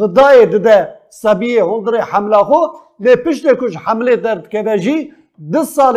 غدای 0.00 0.46
ده 0.46 0.94
سبیه 1.10 1.64
هندر 1.64 2.00
حمله 2.00 2.36
خو 2.48 2.60
لی 3.00 3.16
پشت 3.16 3.44
کش 3.60 3.76
حمله 3.76 4.16
درد 4.16 4.48
که 4.48 4.62
بجی 4.62 5.12
ده 5.52 5.62
سال 5.64 5.96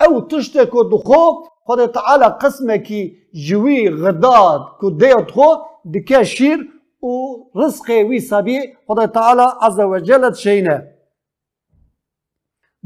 او 0.00 0.20
تشت 0.20 0.52
که 0.52 0.80
دخو 0.92 1.22
خود 1.64 1.86
تعالی 1.86 2.24
قسمه 2.24 2.78
کی 2.78 3.16
جوی 3.32 3.90
غداد 3.90 4.62
که 4.80 4.90
دیت 4.90 5.30
خو 5.30 5.48
دکه 5.94 6.24
شیر 6.24 6.58
و 7.02 7.08
رزق 7.54 7.88
وی 7.90 8.20
سبی 8.20 8.76
خود 8.86 9.06
تعالی 9.06 9.46
عز 9.62 9.78
و 9.78 9.98
جل 9.98 10.32
شینه 10.32 10.96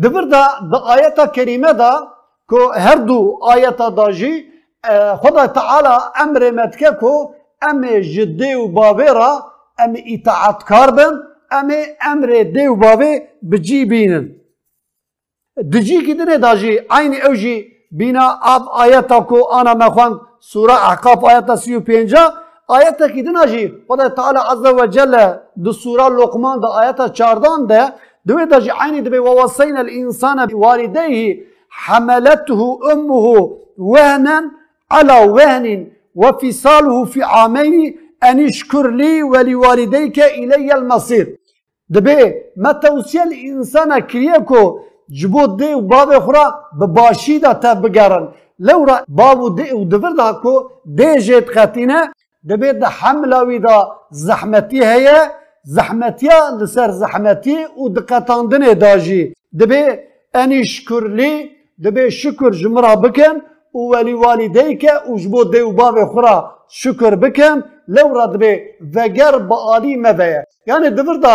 دبر 0.02 0.22
دا 0.22 0.44
دا 0.72 0.78
آیت 0.78 1.32
کریمه 1.32 1.72
دا 1.72 1.92
که 2.50 2.80
هر 2.80 2.94
دو 2.94 3.38
آیت 3.42 3.76
داجی 3.76 4.44
خدا 5.22 5.46
تعالی 5.46 5.94
امر 6.16 6.50
مدکه 6.50 6.90
که 7.00 7.28
ام 7.62 8.00
جدی 8.00 8.54
و 8.54 8.68
باوی 8.68 9.08
ام 9.78 9.96
اطاعت 10.06 10.64
کار 10.64 11.00
ام 11.50 11.72
امر 12.00 12.42
دی 12.54 12.66
و 12.66 12.74
باوی 12.74 13.20
بجی 13.50 13.84
بینن 13.84 14.24
دجی 15.72 15.98
کی 16.06 16.14
دنه 16.14 16.38
داجی 16.38 16.78
عین 16.90 17.14
اوجی 17.26 17.66
بینا 17.90 18.26
اب 18.42 18.62
آیت 18.68 19.12
کو 19.28 19.54
انا 19.54 19.74
مخوان 19.74 20.20
سوره 20.40 20.74
احقاف 20.74 21.24
آیت 21.24 21.54
35 21.54 22.14
آیت 22.68 23.02
کی 23.12 23.22
دنه 23.22 23.46
جی 23.46 23.72
خدا 23.88 24.08
تعالی 24.08 24.38
عز 24.38 24.64
و 24.64 24.86
جل 24.86 25.34
دو 25.64 25.72
سوره 25.72 26.08
لقمان 26.08 26.60
دا 26.60 26.68
آیت 26.68 27.12
14 27.12 27.48
ده 27.68 27.92
دوی 28.26 28.46
داجی 28.46 28.70
عین 28.80 29.04
دبی 29.04 29.18
ووصینا 29.18 29.80
الانسان 29.80 30.46
بوالديه 30.46 31.49
حملته 31.70 32.78
أمه 32.92 33.56
وهنا 33.78 34.50
على 34.90 35.18
وهن 35.30 35.86
وفصاله 36.14 37.04
في 37.04 37.22
عامين 37.22 37.96
أن 38.24 38.44
اشكر 38.46 38.90
لي 38.90 39.22
ولوالديك 39.22 40.18
إلي 40.18 40.74
المصير. 40.74 41.36
دبي 41.88 42.34
ما 42.56 42.72
توصية 42.72 43.22
الإنسان 43.22 43.98
كريكو 43.98 44.80
جبود 45.10 45.56
دي 45.56 45.74
وباب 45.74 46.10
أخرى 46.10 46.54
بباشي 46.78 47.38
دا 47.38 47.52
تبقرن. 47.52 48.28
لو 48.58 48.84
رأ 48.84 49.04
بابو 49.08 49.48
دي 49.48 49.72
ودفر 49.72 50.12
داكو 50.12 50.70
دي 50.86 51.18
جيت 51.18 51.48
خاتينا. 51.48 52.12
دبي 52.44 52.72
دا 52.72 52.88
حملة 52.88 53.42
ويدا 53.42 53.88
زحمتي 54.10 54.84
هي 54.84 55.30
زحمتيا 55.64 56.50
لسر 56.60 56.90
زحمتي 56.90 57.66
ودقتان 57.76 58.48
دني 58.48 58.74
داجي. 58.74 59.34
دبي 59.52 59.98
أن 60.36 60.52
اشكر 60.52 61.08
لي 61.08 61.59
دبي 61.84 62.10
شكر 62.10 62.50
جمرة 62.50 62.94
بكن 62.94 63.34
وولي 63.74 64.14
والديك 64.14 64.84
وجبو 65.08 65.42
دي 65.42 65.62
وباب 65.62 65.96
خرا 66.12 66.36
شكر 66.68 67.14
بكن 67.14 67.62
لو 67.88 68.08
رد 68.18 68.34
بي 68.42 68.52
وگر 68.94 69.34
بآلي 69.50 69.96
مبايا 70.04 70.44
يعني 70.66 70.88
دبر 70.98 71.16
دا 71.24 71.34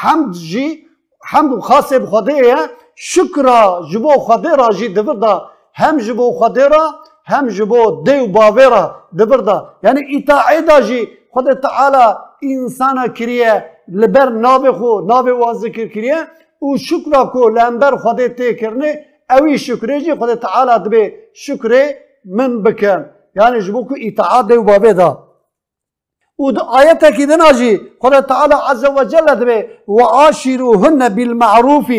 حمد 0.00 0.32
جي 0.50 0.66
حمد 1.30 1.60
خاصة 1.68 1.98
بخديه 1.98 2.56
شكرا 3.12 3.60
جبو 3.92 4.12
خديرا 4.28 4.68
جي 4.78 4.88
دبر 4.88 5.16
دا 5.24 5.34
هم 5.80 5.96
جبو 6.06 6.26
خديرا 6.40 6.84
هم 7.30 7.46
جبو 7.56 8.02
دي 8.06 8.20
وبابيرا 8.20 8.84
دبر 9.18 9.40
دا 9.40 9.56
يعني 9.84 10.00
إطاعي 10.16 10.60
دا 10.68 10.80
جي 10.88 11.00
خد 11.34 11.46
تعالى 11.64 12.04
إنسانا 12.44 13.06
كريه 13.06 13.54
لبر 13.88 14.28
نابي 14.44 14.72
خو 14.78 14.90
نابي 15.10 15.30
وان 15.30 15.54
ذكر 15.62 15.86
كريه 15.94 16.18
و 16.62 16.76
شکر 16.76 17.12
کو 17.32 17.48
لنبر 17.48 17.96
خود 17.96 18.26
تی 18.26 18.54
کرنه 18.54 19.09
شکری 19.56 20.00
جی 20.04 20.14
خود 20.14 20.34
تعالی 20.34 20.74
دبی 20.84 21.02
شکری 21.34 21.84
من 22.24 22.62
بکن 22.62 23.00
یعنی 23.36 23.60
جبو 23.60 23.84
کو 23.88 23.94
اطاعت 24.06 24.48
دی 24.48 24.58
بابه 24.58 24.92
دا. 24.92 25.10
و 26.38 26.52
د 26.52 26.58
آیت 26.58 27.04
کی 27.16 27.26
دنا 27.26 27.50
جی 27.58 27.72
خود 28.00 28.20
تعالی 28.20 28.54
عز 28.70 28.84
وجل 28.84 29.26
دبی 29.40 29.58
و 29.88 29.98
عاشروهن 30.02 31.08
بالمعروف. 31.08 31.90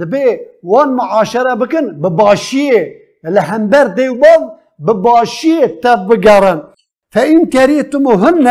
دبی 0.00 0.26
وان 0.62 0.88
معاشرة 0.98 1.54
بکن 1.54 1.86
بباشیه 2.02 2.96
لهنبر 3.24 3.84
دی 3.84 4.08
و 4.08 4.14
باب 4.14 4.42
بباشیه 4.86 5.66
تبگرن 5.82 6.60
فإن 7.14 7.46
كرهتموهن 7.46 8.48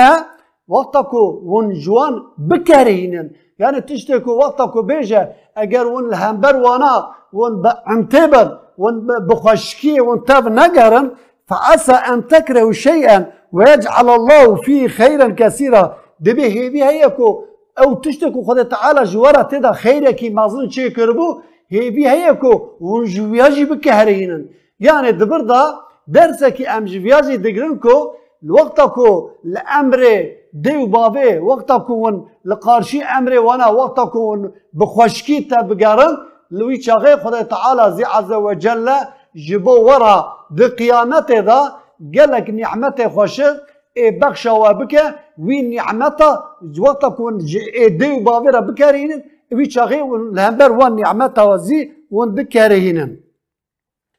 وقتكو 0.67 1.23
ونجوان 1.51 2.13
بكرهنن 2.37 3.29
يعني 3.59 3.81
تشتكو 3.81 4.31
وقتكو 4.31 4.81
بيجا 4.81 5.21
اگر 5.57 5.87
ون 5.87 6.05
الهمبر 6.09 6.55
وأنا 6.55 6.95
ون 7.33 7.61
بعنتبر 7.61 8.59
ون 8.77 9.07
بخشكي 9.27 10.01
ون 10.01 10.23
تاب 10.23 10.47
نقرن 10.47 11.11
فعسى 11.49 11.91
ان 11.91 12.27
تكرهوا 12.27 12.71
شيئا 12.71 13.25
ويجعل 13.51 14.09
الله 14.09 14.55
فيه 14.55 14.87
خيرا 14.87 15.27
كثيرا 15.39 15.97
دبي 16.19 16.43
هي 16.43 16.69
بي 16.69 16.83
هيكو 16.83 17.45
أو 17.79 17.93
تشتكو 17.93 18.43
خد 18.43 18.67
تعالى 18.67 19.03
جوارا 19.03 19.41
تدا 19.41 19.71
خيرك 19.71 20.23
مازن 20.23 20.69
شي 20.69 20.89
كربو 20.89 21.41
هي 21.69 21.89
بي 21.89 22.09
هيكو 22.09 22.69
ون 22.81 23.03
جوياجي 23.05 23.65
بكهرينن 23.65 24.45
يعني 24.79 25.11
دبر 25.11 25.41
دا 25.41 25.61
درسك 26.07 26.61
ام 26.61 26.85
جوياجي 26.85 27.37
دقرنكو 27.37 28.13
الوقتكو 28.43 29.29
الامر 29.45 30.01
دی 30.63 30.75
و 30.75 30.87
بابه 30.87 31.39
وقتا 31.39 31.79
کن 31.79 32.25
لقارشی 32.45 33.03
امر 33.17 33.39
وانا 33.39 33.67
وقتا 33.73 34.05
کن 34.05 34.53
بخوشکی 34.79 35.47
تا 35.49 35.61
بگرن 35.61 36.17
لوی 36.51 36.77
چاغه 36.77 37.15
خدا 37.15 37.43
تعالی 37.43 37.95
زی 37.95 38.03
عز 38.03 38.31
و 38.31 38.53
جل 38.53 38.89
جبو 39.47 39.75
ورا 39.87 40.17
دی 40.55 40.67
قیامت 40.67 41.31
دا 41.31 41.59
گلک 42.13 42.49
نعمت 42.49 43.07
خوش 43.07 43.39
ای 43.93 44.11
بخشا 44.11 44.55
و 44.61 44.73
بکه 44.73 45.03
وی 45.37 45.61
نعمتا 45.61 46.43
وقتا 46.79 47.09
کن 47.09 47.37
دی 47.99 48.11
و 48.11 48.23
بابه 48.23 48.49
را 48.51 48.61
بکرینن 48.61 49.21
وی 49.51 49.67
چاغه 49.67 49.97
لهمبر 50.33 50.71
وان 50.71 50.95
نعمتا 50.95 51.49
و 51.49 51.57
زی 51.57 51.91
وان 52.11 52.35
بکرینن. 52.35 53.11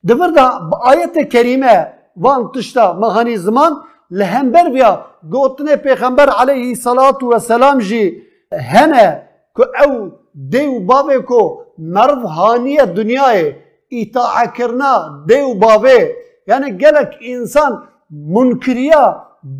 دبر 0.09 0.31
دا 0.37 0.47
آیت 0.93 1.29
کریمه 1.33 1.77
وان 2.17 2.41
تشتا 2.55 2.85
مهانی 3.03 3.37
زمان 3.37 3.73
لهمبر 4.11 4.69
بیا 4.75 4.91
گوتنه 5.31 5.77
پیغمبر 5.77 6.29
علیه 6.29 6.75
صلاة 6.75 7.19
و 7.31 7.39
سلام 7.39 7.79
جی 7.79 8.23
هنه 8.53 9.23
که 9.57 9.65
او 9.85 10.13
دیو 10.51 10.81
بابه 10.81 11.19
کو 11.19 11.43
مرو 11.79 12.27
هانیه 12.27 12.85
دنیای 12.87 13.55
اطاع 13.93 14.47
کرنا 14.57 15.25
دیو 15.29 15.55
بابه 15.55 15.99
یعنی 16.47 16.71
گلک 16.83 17.13
انسان 17.21 17.73
منکریا 18.11 19.05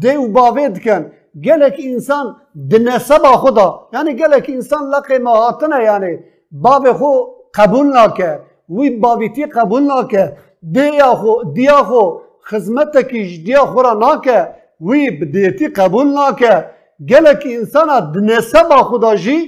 دیو 0.01 0.29
بابه 0.29 0.69
دکن. 0.69 1.03
گلک 1.45 1.77
انسان 1.91 2.27
دنسبا 2.71 3.33
خدا. 3.43 3.69
یعنی 3.95 4.15
گلک 4.15 4.47
انسان 4.49 4.83
لقی 4.95 5.19
مهاتنه. 5.19 5.79
یعنی 5.85 6.13
بابه 6.51 6.93
خو 6.93 7.13
قبول 7.55 7.87
ناکه. 7.87 8.41
وی 8.69 8.91
بابیتی 8.91 9.47
قبول 9.47 9.83
ناکه. 9.83 10.37
دیا 10.73 11.15
خو 11.21 11.33
دیا 11.57 11.83
خو 11.89 12.03
خزمتکیش 12.49 13.31
دیا 13.47 13.63
خورا 13.67 13.93
ناکه. 13.95 14.39
وی 14.81 15.11
بدیتی 15.11 15.69
قبول 15.69 16.09
ناکه. 16.19 16.71
گلک 17.11 17.43
انسان 17.47 18.13
دنسبا 18.13 18.77
خدا 18.77 19.17
جی 19.17 19.39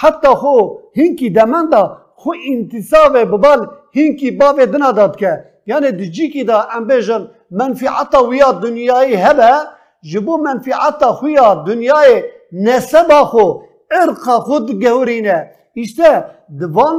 حتی 0.00 0.28
خو 0.28 0.54
هینکی 0.96 1.30
دمن 1.30 1.66
دا 1.72 1.82
خو 2.14 2.30
انتصاب 2.52 3.18
ببال 3.18 3.60
هینکی 3.92 4.30
باب 4.30 4.64
دنا 4.64 4.92
داد 4.92 5.16
که. 5.16 5.44
یعنی 5.66 5.90
دجی 5.92 6.28
کی 6.32 6.44
دا 6.44 6.58
ام 6.76 6.86
بیجن 6.86 7.22
منفعتا 7.50 8.20
ویا 8.28 8.52
دنیای 8.52 9.14
هبه 9.14 9.52
جبو 10.02 10.36
منفعتا 10.36 11.12
خویا 11.12 11.54
دنیای 11.54 12.22
نسبا 12.52 13.24
خو. 13.24 13.46
ارقا 13.90 14.40
خود 14.40 14.66
گهورینه. 14.82 15.38
işte 15.74 16.24
دوان 16.60 16.96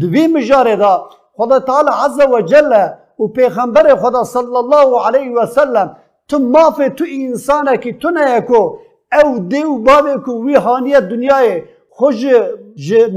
دوی 0.00 0.26
مجاره 0.26 0.76
دا. 0.76 1.08
خدا 1.36 1.58
تعالی 1.58 1.90
عز 2.04 2.20
و 2.32 2.40
جل 2.40 2.72
و 3.18 3.28
پیغمبر 3.28 3.94
خدا 3.94 4.24
صلی 4.24 4.56
الله 4.56 5.06
علیه 5.06 5.30
و 5.36 5.46
سلم 5.46 5.96
تو 6.30 6.38
مافه 6.38 6.88
تو 6.88 7.04
انسانه 7.20 7.76
که 7.76 7.92
تو 7.92 8.10
نه 8.10 8.40
کو 8.40 8.78
او 9.22 9.38
دیو 9.38 9.78
بابه 9.78 10.14
کو 10.24 10.32
وی 10.44 10.54
هانیت 10.54 11.04
دنیای. 11.12 11.62
خوش 11.90 12.16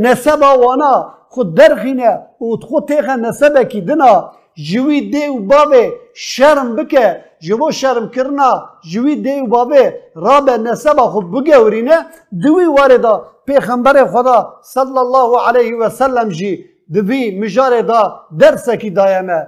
نسبا 0.05 0.51
وانا. 0.61 1.13
خود 1.29 1.55
درخینه. 1.55 2.11
و 2.41 2.45
خود 2.67 2.87
تیغه 2.87 3.15
نسبه 3.15 3.63
کی 3.71 3.81
دنا. 3.81 4.31
جوی 4.67 5.01
دیو 5.13 5.33
بابه 5.51 5.83
شرم 6.13 6.75
بکه. 6.75 7.05
جبو 7.45 7.71
شرم 7.71 8.09
کرنا. 8.15 8.51
جوی 8.91 9.15
دیو 9.15 9.45
بابه 9.45 9.83
رابه 10.15 10.57
نسبه 10.57 11.01
خود 11.01 11.25
بگورینه 11.31 11.97
دوی 12.43 12.65
وارده 12.65 13.15
پیغمبر 13.45 14.05
خدا 14.05 14.53
صلی 14.75 14.97
الله 15.05 15.29
علیه 15.47 15.75
و 15.81 15.89
سلم 15.89 16.29
جی 16.29 16.65
دوی 16.93 17.39
مجاره 17.39 17.81
دا 17.81 18.01
درسه 18.39 18.77
کی 18.77 18.89
دایمه. 18.89 19.47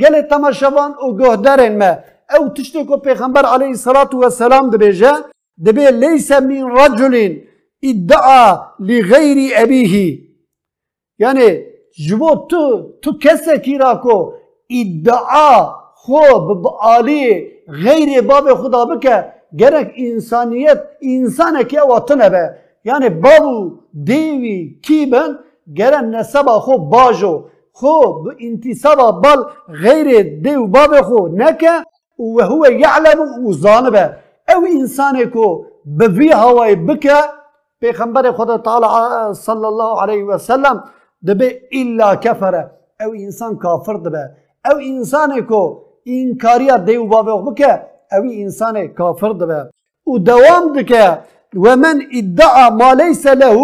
گل 0.00 0.14
تماشاوان 0.22 0.94
او 1.00 1.16
گهدرن 1.16 1.74
ما 1.80 1.92
او 2.36 2.48
تشتكو 2.48 2.96
پیغمبر 2.96 3.46
عليه 3.46 3.70
الصلاة 3.78 4.10
والسلام 4.14 4.70
دبيجا 4.70 5.12
دبي 5.58 5.90
ليس 5.90 6.32
من 6.32 6.64
رجل 6.64 7.14
ادعى 7.84 8.58
لغير 8.80 9.38
أبيه 9.62 9.94
يعني 11.18 11.46
جبو 12.08 12.34
تو 12.34 12.80
تو 13.02 13.18
كسا 13.22 13.56
كيراكو 13.56 14.32
ادعى 14.80 15.70
خوب 15.94 16.62
بآلي 16.62 17.24
غير 17.68 18.20
باب 18.20 18.54
خدا 18.54 18.84
بك 18.84 19.34
gerek 19.54 19.98
insaniyet 19.98 20.78
insana 21.00 21.68
ki 21.68 21.76
watına 21.76 22.32
be. 22.32 22.58
Yani 22.84 23.22
babu 23.22 23.84
devi 23.94 24.80
kiben 24.80 25.38
geren 25.72 26.12
nesaba 26.12 26.56
xo 26.60 26.90
bajo. 26.92 27.54
خو 27.80 27.94
انتصاب 28.46 29.00
بال 29.22 29.40
غير 29.84 30.08
ديو 30.44 30.66
باب 30.66 30.92
خو 31.08 31.28
نكا 31.40 31.74
وهو 32.18 32.64
يعلم 32.64 33.46
وزانبه. 33.46 34.24
أو 34.50 34.66
انسان 34.66 35.24
كو 35.24 35.64
بفي 35.84 36.18
وی 36.18 36.32
هوای 36.34 36.74
بکه 36.74 37.18
پیغمبر 37.80 38.32
خدا 38.32 38.56
تعالى 38.56 39.34
صلى 39.34 39.68
الله 39.68 40.02
عليه 40.02 40.22
وسلم 40.24 40.80
دبي 41.22 41.60
الا 41.72 42.14
كفر 42.14 42.68
أو 43.02 43.14
انسان 43.14 43.56
كافر 43.56 43.96
دبه. 43.96 44.30
أو 44.66 44.78
انسان 44.78 45.40
كو 45.40 45.82
انكاريا 46.08 46.76
ديو 46.76 47.06
بابا 47.06 47.34
باوی 47.34 47.72
أو 48.12 48.22
انسان 48.22 48.88
كافر 48.88 49.32
دبه. 49.32 49.70
ودوام 50.06 50.72
دوام 50.72 51.18
ومن 51.56 51.96
ادعى 52.18 52.70
ما 52.70 52.94
ليس 52.94 53.26
له 53.26 53.58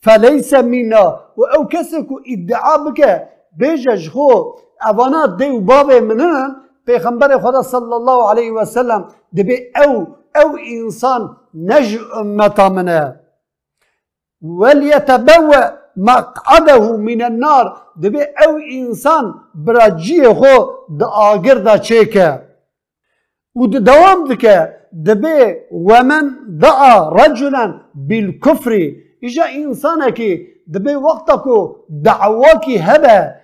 فليس 0.00 0.54
منا. 0.54 1.20
أو 1.54 1.66
كسكو 1.66 2.20
ادعى 2.32 2.78
ادعا 2.78 3.28
بيجا 3.56 3.94
جخو 3.94 4.54
اوانا 4.88 5.26
ديو 5.26 5.60
بابا 5.60 5.98
باوی 5.98 6.65
پیغمبر 6.86 7.38
خدا 7.38 7.62
صلى 7.62 7.94
الله 7.96 8.18
عليه 8.30 8.50
وسلم 8.50 9.00
دبي 9.32 9.56
أو 9.82 9.92
أو 10.40 10.48
انسان 10.56 11.22
نج 11.54 11.98
امتا 12.20 12.68
منه. 12.68 13.16
وليتبوأ 14.42 15.62
مقعده 15.96 16.96
من 16.96 17.22
النار. 17.22 17.66
دبي 17.96 18.22
أو 18.22 18.52
انسان 18.78 19.24
براجي 19.54 20.34
خو 20.34 20.54
دا 20.98 21.06
آگر 21.06 21.58
دا 21.66 21.76
چيكه 21.76 22.42
ود 23.54 23.84
دوام 23.84 24.28
دكه 24.28 24.72
دبي 24.92 25.38
ومن 25.70 26.24
دعا 26.48 27.10
رجلا 27.10 27.64
بالكفر 27.94 28.72
دبی 30.66 30.94
وقتا 30.94 31.36
کو 31.36 31.86
دعوا 31.88 32.52
کی 32.64 32.78
هبه 32.78 33.34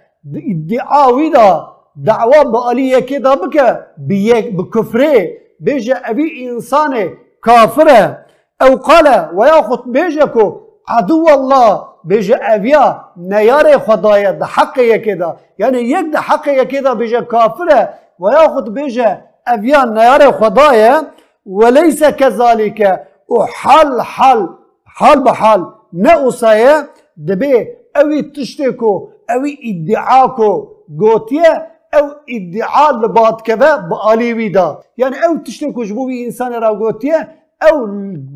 ادعاوی 0.51 1.31
دا 1.31 1.72
دعوة 1.97 2.43
بآلية 2.43 2.99
كده 2.99 3.35
بك 3.35 3.87
بيك 3.99 4.53
بكفره 4.53 5.29
بيجا 5.61 6.11
أبي 6.11 6.49
إنسان 6.51 7.11
كافره 7.45 8.19
أو 8.63 8.77
قال 8.77 9.31
وياخد 9.35 9.93
بيجكو 9.93 10.61
عدو 10.89 11.29
الله 11.29 11.89
بيجا 12.05 12.55
أبيا 12.55 13.05
نيار 13.17 13.79
خدايا 13.79 14.31
ده 14.31 14.47
يا 14.79 14.97
كده 14.97 15.37
يعني 15.59 15.91
يك 15.91 16.07
ده 16.13 16.53
يا 16.53 16.63
كده 16.65 16.93
بيجا 16.93 17.21
كافره 17.21 17.95
وياخد 18.19 18.75
بيجا 18.75 19.21
أبيا 19.49 19.85
نيار 19.85 20.33
خدايا 20.33 21.11
وليس 21.47 22.05
كذلك 22.05 23.07
وحل 23.29 24.03
حل 24.03 24.49
حل 24.87 25.21
بحل 25.25 25.67
نأسايا 25.93 26.87
دبي 27.17 27.69
أوي 27.97 28.23
تشتكو 28.23 29.09
أوي 29.31 29.59
ادعاكو 29.65 30.69
قوتيه 31.01 31.72
أو 31.95 32.05
ادعاء 32.31 32.93
لبعض 32.97 33.41
كبه 33.41 33.77
بآلي 33.77 34.35
ويدا. 34.35 34.79
يعني 34.99 35.17
أو 35.27 35.37
تشتك 35.37 35.75
بي 35.79 36.27
إنسان 36.27 36.53
را 36.53 36.69
قوتية 36.69 37.29
أو 37.63 37.87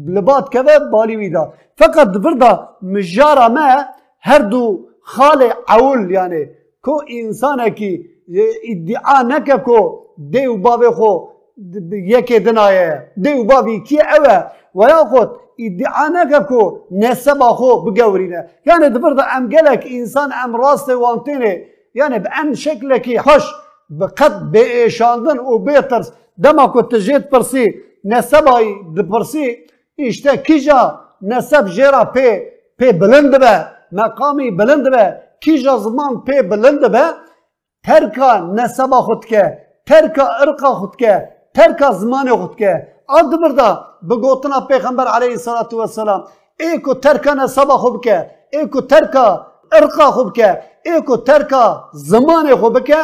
لبعض 0.06 0.48
كبه 0.48 0.78
بآلي 0.78 1.16
ويدا. 1.16 1.50
فقط 1.76 2.08
بردا 2.08 2.68
مجارة 2.82 3.48
ما 3.48 3.88
هردو 4.22 4.88
خالي 5.02 5.52
عول 5.68 6.12
يعني 6.12 6.50
كو 6.84 7.00
انسان 7.00 7.68
كي 7.68 8.06
ادعاء 8.70 9.26
نكب 9.26 9.58
كو 9.58 10.06
ديو 10.18 10.56
بابي 10.56 10.90
خو 10.90 11.28
يكي 11.92 12.38
دنايا. 12.38 13.08
ديو 13.16 13.44
بابي 13.44 13.80
كي 13.80 14.00
أوى. 14.00 14.50
ولا 14.74 15.04
خوت 15.04 15.40
ادعاء 15.60 16.12
نكب 16.12 16.42
كو 16.44 16.78
نسبة 16.92 17.48
خو 17.48 17.80
بقورينا. 17.80 18.46
يعني 18.66 18.88
دبردا 18.88 19.22
أم 19.22 19.48
قالك 19.52 19.86
إنسان 19.86 20.32
أم 20.32 20.56
راسي 20.56 20.94
وانتيني 20.94 21.75
یعنی 21.98 22.18
به 22.18 22.30
ام 22.40 22.54
شکلکی 22.54 23.18
خوش 23.18 23.44
بقد 24.00 24.34
به 24.52 24.62
ایشاندن 24.82 25.38
و 25.38 25.58
بیترس 25.58 26.08
دما 26.42 26.66
کو 26.72 26.82
تجید 26.82 27.22
پرسی 27.30 27.64
نسبای 28.12 28.66
دپرسی 28.96 29.46
işte 29.98 30.36
کیجا 30.46 30.80
نسب 31.22 31.64
جرا 31.76 32.04
پی 32.14 32.28
پی 32.78 32.92
بلند 32.92 33.32
به 33.42 33.54
مقامی 33.92 34.50
بلند 34.50 34.90
به 34.90 35.04
کیجا 35.40 35.76
زمان 35.84 36.12
پی 36.26 36.42
بلند 36.42 36.92
به 36.92 37.04
ترکا 37.84 38.32
نسبا 38.38 39.00
خود 39.06 39.24
که 39.24 39.58
ترکا 39.86 40.26
ارقا 40.42 40.74
خود 40.74 40.96
که 40.96 41.28
ترکا 41.54 41.90
زمان 41.90 42.36
خود 42.36 42.56
که 42.56 42.72
آد 43.08 43.40
بردا 43.40 43.70
بگوتنا 44.10 44.60
پیغمبر 44.60 45.06
علیه 45.06 45.30
الصلاة 45.30 45.68
والسلام 45.72 46.24
ایکو 46.60 46.94
ترکا 46.94 47.34
نسبا 47.34 47.76
خوب 47.82 48.04
که 48.04 48.30
ایکو 48.52 48.80
ترکا 48.80 49.46
ارقا 49.72 50.10
خوب 50.10 50.32
که 50.32 50.62
ایکو 50.86 51.16
ترکا 51.16 51.64
زمان 51.92 52.46
خوب 52.60 52.76
که 52.88 53.00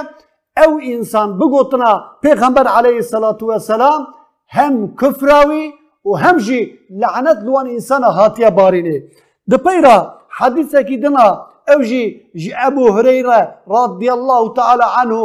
او 0.62 0.80
انسان 0.92 1.38
بگوتنا 1.38 1.92
پیغمبر 2.22 2.66
علیه 2.66 2.98
الصلاة 3.02 3.40
والسلام 3.42 4.06
هم 4.48 4.74
کفراوی 5.00 5.72
و 6.04 6.16
هم 6.16 6.36
جی 6.38 6.60
لعنت 6.90 7.38
لوان 7.46 7.66
انسان 7.66 8.02
هاتیا 8.04 8.50
بارینه. 8.50 9.02
ده 9.50 9.56
پیرا 9.56 9.96
حدیثه 10.38 10.82
کی 10.88 10.96
دنا 11.02 11.28
او 11.68 11.82
جی 11.88 12.02
جی 12.40 12.50
ابو 12.66 12.84
هريره 12.96 13.40
رضی 13.74 14.08
الله 14.16 14.42
تعالی 14.58 14.88
عنه 14.98 15.22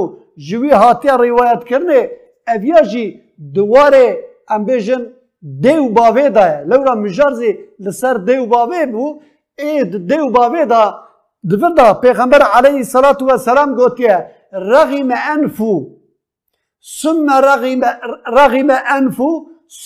جوی 0.47 0.71
هاتیا 0.71 1.15
روایت 1.15 1.63
کرنه. 1.69 2.01
اویا 2.53 2.81
جی 2.81 3.05
دواره 3.53 4.05
ام 4.49 4.65
بیجن 4.65 5.01
دیو 5.63 5.89
باوی 5.89 6.29
دا 6.29 6.47
لورا 6.69 6.95
مجارزی 6.95 7.51
لسر 7.79 8.13
دیو 8.27 8.45
باوی 8.45 8.85
بو 8.85 9.05
اید 9.57 9.91
دیو 10.07 10.29
باوی 10.29 10.65
دا 10.65 10.83
دفر 11.51 11.69
دا 11.77 11.93
پیغمبر 11.93 12.41
علیه 12.41 12.77
الصلاة 12.85 13.17
والسلام 13.21 13.75
گوتیه 13.75 14.31
رغم 14.53 15.09
انفو 15.33 15.97
ثم 17.01 17.29
رغم 17.29 17.81
رغم 18.27 18.69
انفو 18.95 19.29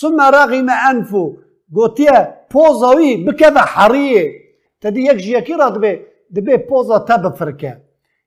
ثم 0.00 0.20
رغم 0.20 0.66
انفو 0.88 1.36
گوتیه 1.72 2.28
پوزاوی 2.50 3.24
بکه 3.24 3.46
حریه 3.50 4.32
تدی 4.82 5.00
یک 5.02 5.16
جیکی 5.16 5.54
را 5.60 5.68
دبه 5.70 5.92
دبه 6.36 6.56
پوزا 6.56 6.98
تب 6.98 7.34
فرکه 7.38 7.76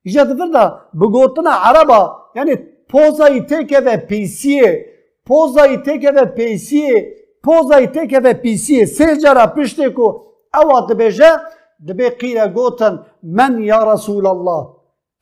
ایجا 0.03 0.23
دفر 0.23 0.47
دا 0.53 0.81
بگوتنا 0.99 1.51
عربا 1.51 2.01
یعنی 2.35 2.55
پوزای 2.89 3.41
تکه 3.41 3.79
و 3.79 3.97
پیسیه 3.97 4.85
پوزای 5.25 5.77
تکه 5.77 6.11
و 6.11 6.25
پیسیه 6.25 7.15
پوزای 7.43 7.87
تکه 7.87 8.19
و 8.19 8.33
پیسیه 8.33 8.85
سه 8.85 9.17
جرا 9.17 9.47
پشته 9.47 9.89
کو 9.89 10.21
او 10.55 10.81
دبیجه 10.89 11.31
دبی 11.87 12.09
قیره 12.09 12.47
گوتن 12.47 12.99
من 13.23 13.53
یا 13.71 13.93
رسول 13.93 14.25
الله 14.33 14.61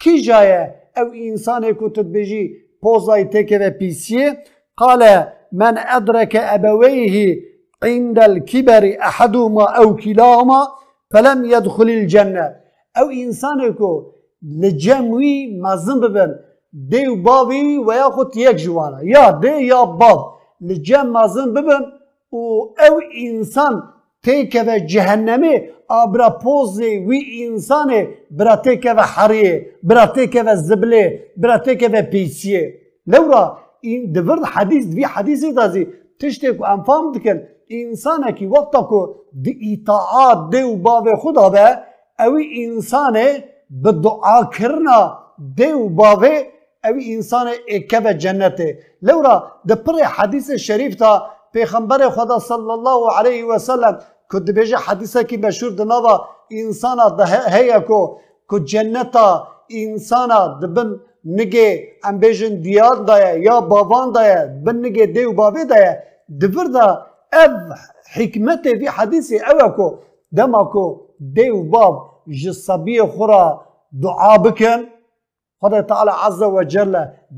کی 0.02 0.21
جایه 0.28 0.62
او 0.97 1.08
انسان 1.13 1.73
کو 1.73 1.89
تدبیجی 1.89 2.43
پوزای 2.82 3.23
تکه 3.26 3.58
و 3.62 3.69
پیسیه 3.80 4.38
قال 4.78 5.04
من 5.52 5.78
أدرك 5.78 6.36
أبويه 6.36 7.15
عند 7.84 8.19
الكبر 8.19 8.84
أحدهما 9.10 9.65
أو 9.80 9.95
كلاهما 9.95 10.62
فلم 11.12 11.45
يدخل 11.45 11.89
الجنة 11.89 12.56
أو 12.97 13.10
إنسانكو 13.10 13.91
لجموي 14.62 15.60
مزن 15.63 15.99
ببن 15.99 16.32
دیو 16.73 17.15
باوی 17.15 17.78
و 17.78 17.93
یا 17.93 18.10
خود 18.10 18.38
یک 18.38 18.56
جوانه 18.56 18.99
یا 19.06 19.32
دی 19.32 19.63
یا 19.63 19.86
باب 19.86 20.19
لجم 20.62 21.08
مازن 21.08 21.54
ببن 21.54 21.84
و 22.32 22.38
او 22.86 23.02
انسان 23.26 23.84
تیکه 24.23 24.63
و 24.63 24.80
جهنمی 25.94 26.02
آبرا 26.02 26.30
پوزی 26.30 26.98
وی 27.08 27.48
انسان 27.48 28.08
برا 28.32 28.56
تیکه 28.56 28.94
و 28.94 29.02
حریه 29.02 29.66
برا 29.84 30.06
تیکه 30.06 30.44
و 30.44 30.56
زبله 30.56 31.20
برا 31.38 31.58
تیکه 31.58 31.88
و 31.88 32.02
پیسیه 32.02 32.74
لورا 33.08 33.58
این 33.82 34.12
دورد 34.12 34.44
حدیث 34.44 34.88
دوی 34.88 35.04
حدیثی 35.04 35.54
دازی. 35.54 35.88
تشتی 36.20 36.48
که 36.58 36.70
انفام 36.70 37.12
دکن 37.12 37.42
انسانه 37.70 38.34
که 38.34 38.48
وقتا 38.48 38.82
که 38.90 39.00
دی 39.42 39.54
اطاعات 39.74 40.50
دیو 40.52 40.76
باوی 40.76 41.16
خدا 41.16 41.50
به 41.50 41.78
اوی 42.20 42.66
انسانه 42.66 43.44
به 43.70 43.92
دعا 43.92 44.44
کرنا 44.44 45.20
دیو 45.56 45.90
باوی 45.90 46.36
او 46.86 46.96
انسان 47.16 47.48
اکب 47.68 48.12
جنته. 48.12 48.80
لورا 49.02 49.36
د 49.68 49.72
پر 49.74 49.94
حدیث 50.04 50.52
شریف 50.52 50.96
تا 50.96 51.12
پیغمبر 51.54 52.10
خدا 52.10 52.40
صلی 52.40 52.72
الله 52.78 53.18
علیه 53.18 53.46
و 53.46 53.58
سلم 53.58 54.00
کد 54.32 54.52
بیجه 54.58 54.78
حدیثه 54.78 55.24
کی 55.24 55.38
مشهور 55.38 55.72
دنوا 55.80 56.16
انسان 56.52 57.00
ده 57.18 57.26
هيا 57.56 57.80
کو 57.88 58.00
کو 58.50 58.58
جنتا 58.72 59.28
انسان 59.80 60.32
دبن 60.62 60.90
نگه 61.26 61.68
ام 62.08 62.18
بیجن 62.22 62.54
دیار 62.66 62.98
دایا 63.08 63.32
یا 63.48 63.56
بابان 63.62 64.12
دایا 64.16 64.40
بن 64.66 64.78
نگه 64.86 65.06
دیو 65.16 65.32
بابی 65.40 65.64
دایا 65.72 65.94
دبر 66.42 66.68
دا 66.76 66.88
اف 67.42 67.56
حکمت 68.16 68.64
في 68.80 68.88
حدیث 68.98 69.28
او 69.50 69.70
کو 69.78 69.88
دما 70.38 70.64
کو 70.74 70.86
دیو 71.36 71.64
باب 71.64 71.96
جصبی 72.42 73.02
خورا 73.14 73.44
دعا 74.04 74.38
بکن 74.38 74.80
خدا 75.62 75.82
تعالی 75.82 76.12
عز 76.24 76.42
و 76.42 76.64
جل 76.64 76.96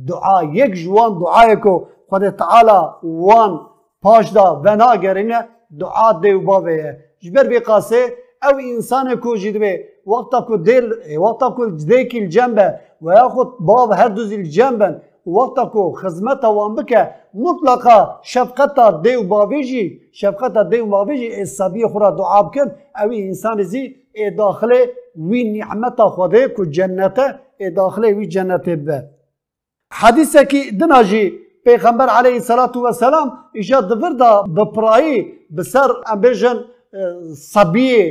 دعا 0.08 0.44
یک 0.44 0.74
جوان 0.74 1.20
دعای 1.20 1.56
کو 1.56 1.88
خدا 2.10 2.32
تعالی 2.32 2.78
وان 3.04 3.60
پاش 4.02 4.32
دا 4.34 4.96
گرینه 5.04 5.40
دعا 5.80 6.12
دیو 6.22 6.40
بابه 6.42 6.98
جبر 7.24 7.48
بی 7.52 7.60
قاسه 7.60 8.02
او 8.44 8.56
انسان 8.74 9.16
کو 9.24 9.36
جدبه 9.36 9.74
وقتا 10.06 10.40
کو 10.48 10.58
دل 10.58 10.86
وقتا 11.18 11.50
کو 11.50 11.66
دیک 11.66 12.16
الجنبه 12.16 12.68
و 13.02 13.14
یاخد 13.14 13.48
باب 13.60 13.92
هر 13.92 14.08
دوز 14.08 14.32
الجنبن 14.34 14.94
وقتا 15.26 15.66
کو 15.66 15.92
خدمت 15.92 16.44
وان 16.44 16.76
بکه 16.76 17.10
مطلقا 17.34 18.00
شفقت 18.24 18.78
دیو 19.04 19.24
بابیجی 19.24 20.02
شفقت 20.12 20.70
دیو 20.70 20.86
بابیجی 20.86 21.28
اصابی 21.42 21.86
خورا 21.92 22.12
دعا 22.12 22.42
بکن 22.44 22.68
او 23.02 23.10
انسان 23.12 23.64
زی 23.64 23.96
داخله 24.38 24.80
وی 25.30 25.44
نعمت 25.58 26.02
خوده 26.02 26.48
کو 26.48 26.66
جنته 26.66 27.26
داخله 27.76 28.14
وی 28.14 28.28
جنت 28.28 28.70
به 28.70 29.04
حدیثه 29.94 30.46
کی 30.46 30.72
دناجی 30.72 31.45
پیغمبر 31.66 32.08
علیه 32.18 32.36
الصلاة 32.42 32.76
والسلام 32.86 33.28
ایجا 33.58 33.80
دور 33.90 34.14
دا 34.22 34.32
بپرایی 34.58 35.16
بسر 35.58 35.90
امبیجن 36.14 36.58
صبیه 37.54 38.02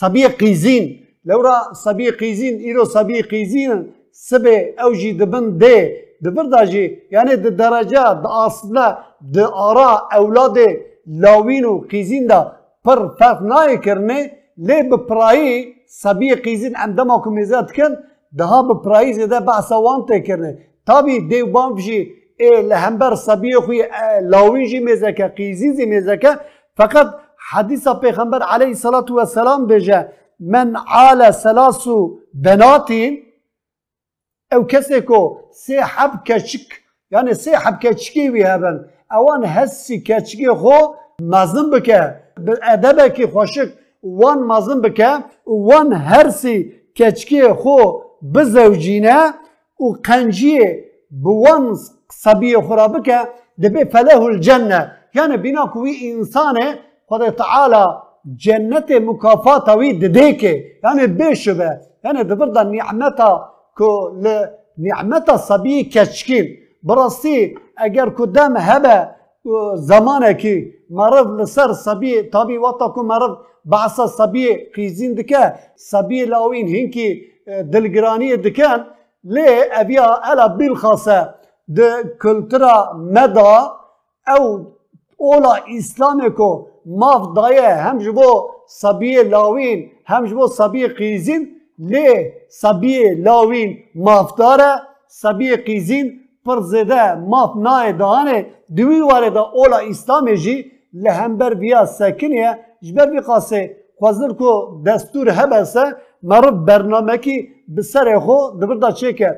صبیه 0.00 0.28
قیزین. 0.40 0.84
لورا 1.24 1.56
صبیه 1.84 2.10
قیزین 2.20 2.54
ایرو 2.66 2.84
صبیه 2.84 3.22
قیزین 3.22 3.70
سبه 4.28 4.74
اوجی 4.84 5.12
دبن 5.20 5.46
ده 5.60 5.76
دبر 6.24 6.46
دا 6.52 6.64
جی 6.70 6.84
یعنی 7.14 7.34
د 7.44 7.46
درجه 7.62 8.04
د 8.22 8.26
اصله 8.46 8.86
د 9.34 9.36
آرا 9.68 9.90
أولاد 10.18 10.58
لاوین 11.22 11.64
و 11.64 11.74
قیزین 11.90 12.24
دا. 12.30 12.40
پر 12.84 12.98
فرق 13.18 13.42
نای 13.42 13.78
کرنه 13.84 14.20
لی 14.68 14.82
بپرایی 14.90 15.74
صبیه 16.02 16.34
قیزین 16.44 16.74
اندما 16.84 17.16
کمیزات 17.24 17.68
کن 17.76 17.92
daha 18.38 18.68
bi 18.68 18.74
prayîzê 18.84 19.30
de 19.30 19.46
behsa 19.46 19.76
wan 19.84 20.00
tê 20.08 20.24
kirine. 20.26 20.52
Sebiyê 23.26 23.58
xwe 23.66 23.90
lawîn 24.32 24.64
jî 24.70 24.80
mêzeke 24.88 25.26
qîzî 25.36 25.70
zî 25.76 25.84
mêzeke 25.94 26.32
feqet 26.78 27.08
حديث 27.52 27.84
پیغمبر 28.04 28.40
عليه 28.42 28.70
الصلاة 28.76 29.08
والسلام 29.18 29.60
بجا 29.70 30.00
من 30.40 30.76
عال 30.76 31.20
سلاس 31.44 31.84
بناتين 32.34 33.12
او 34.52 34.62
کسی 34.72 35.00
کو 35.00 35.20
سه 35.52 35.80
حب 35.80 36.12
کچک 36.28 36.66
یعنی 37.10 37.34
سه 37.34 37.50
حب 37.56 37.76
کچکی 37.82 38.28
وی 38.28 38.42
هبن 38.42 38.76
اوان 39.16 39.42
کچکی 40.08 40.48
خو 40.60 40.76
مزن 41.20 41.70
بکه 41.70 42.00
به 42.44 42.58
ادب 42.62 43.14
کی 43.14 43.26
خوشک 43.26 43.68
وان 44.02 44.38
مزن 44.50 44.80
بکه 44.80 45.10
وان 45.46 45.92
هرسی 45.92 46.56
کچکی 46.98 47.48
خو 47.60 47.76
بزوجینه 48.34 49.34
و 49.80 49.86
قنجیه 50.04 50.84
بوان 51.10 51.76
صبي 52.10 52.62
خرابك 52.62 53.28
دبي 53.58 53.84
فله 53.84 54.28
الجنة. 54.28 54.92
يعني 55.14 55.36
بنا 55.36 55.66
كوي 55.66 56.12
إنسانة 56.12 56.78
خد 57.10 57.32
تعالى 57.32 58.02
جنة 58.26 58.86
مكافاة 58.90 59.76
وي 59.76 59.92
دديك. 59.92 60.42
يعني 60.84 61.06
بيشبه. 61.06 61.78
يعني 62.04 62.22
دبرد 62.22 62.58
نعمة 62.58 63.40
كو 63.78 63.88
نعمة 64.78 65.36
صبي 65.36 65.82
كشكيل. 65.84 66.46
براسي 66.82 67.54
اگر 67.78 68.08
قدام 68.08 68.56
هبه 68.56 69.08
زمانه 69.74 70.32
کی 70.32 70.72
مرض 70.90 71.40
لسر 71.40 71.72
صبي 71.72 72.22
طبي 72.22 72.58
وطا 72.58 72.88
کو 72.88 73.02
مرض 73.02 73.36
بعصا 73.64 74.06
صبي 74.06 74.54
قيزين 74.76 75.14
دكا 75.14 75.54
صبي 75.76 76.24
لاوين 76.24 76.68
هنكي 76.68 77.22
دلگرانی 77.48 78.36
دکن 78.36 78.80
لی 79.24 79.62
ابیا 79.72 80.32
ألا 80.32 80.46
بالخاصه 80.46 81.34
د 81.78 81.80
کلترا 82.22 82.76
مدا 83.16 83.54
او 84.34 84.42
اولا 85.24 85.54
اسلام 85.78 86.20
کو 86.38 86.50
ماف 87.00 87.22
دایه 87.36 87.70
هم 87.84 87.98
جبو 88.04 88.30
صبی 88.80 89.14
لاوین 89.32 89.80
هم 90.12 90.22
جبو 90.30 90.46
صبی 90.58 90.86
قیزین 90.98 91.42
لی 91.90 92.08
صبی 92.62 92.98
لاوین 93.26 93.70
مافداره 94.06 94.72
صبی 95.22 95.50
قیزین 95.66 96.06
پر 96.44 96.60
زده 96.72 97.14
ماف 97.32 97.52
نای 97.66 97.92
دانه 97.92 98.38
دوی 98.76 99.00
وارد 99.00 99.36
اولا 99.36 99.78
اسلام 99.92 100.34
جی 100.34 100.56
لهمبر 101.04 101.54
بیا 101.54 101.84
سکنیه 101.98 102.50
جبر 102.86 103.06
بی 103.10 103.20
قاسه 103.28 103.76
خوازر 103.98 104.32
کو 104.38 104.50
دستور 104.86 105.28
هبسه 105.38 105.84
مرب 106.22 106.56
برنامه 106.66 107.16
کی 107.16 107.36
بسر 107.76 108.18
خو 108.18 108.38
دبردا 108.60 108.90
حدیثه 108.90 109.12
کی 109.12 109.28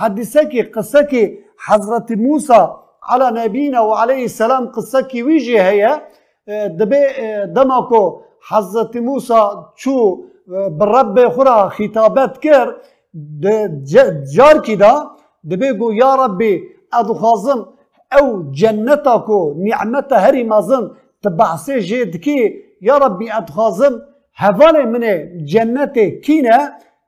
قصه 0.00 1.02
کی 1.10 1.24
حضرت 1.66 2.12
موسی 2.12 2.62
على 3.10 3.30
نبينا 3.30 3.80
وعليه 3.80 4.24
السلام 4.24 4.68
قصة 4.68 5.00
كي 5.00 5.22
ويجي 5.22 5.60
هي 5.60 6.02
دبي 6.78 7.02
دمكو 7.46 8.20
حضرت 8.48 8.96
موسى 8.96 9.40
شو 9.76 10.24
بالرب 10.78 11.28
خورا 11.28 11.68
خطابات 11.68 12.36
كر 12.36 12.76
جار 14.34 14.56
كده 14.66 15.10
دبي 15.44 15.70
قو 15.78 15.90
يا 15.90 16.14
ربي 16.14 16.52
ادخازم 16.92 17.64
أو 18.12 18.42
جنتكو 18.60 19.54
نعمت 19.66 20.12
هري 20.12 20.44
مازن 20.44 20.90
تبعسي 21.22 21.78
جيدكي 21.78 22.54
يا 22.82 22.94
ربي 22.98 23.32
ادخازم 23.32 24.00
هفالي 24.36 24.84
من 24.92 25.02
جنتي 25.44 26.10
كينا 26.10 26.58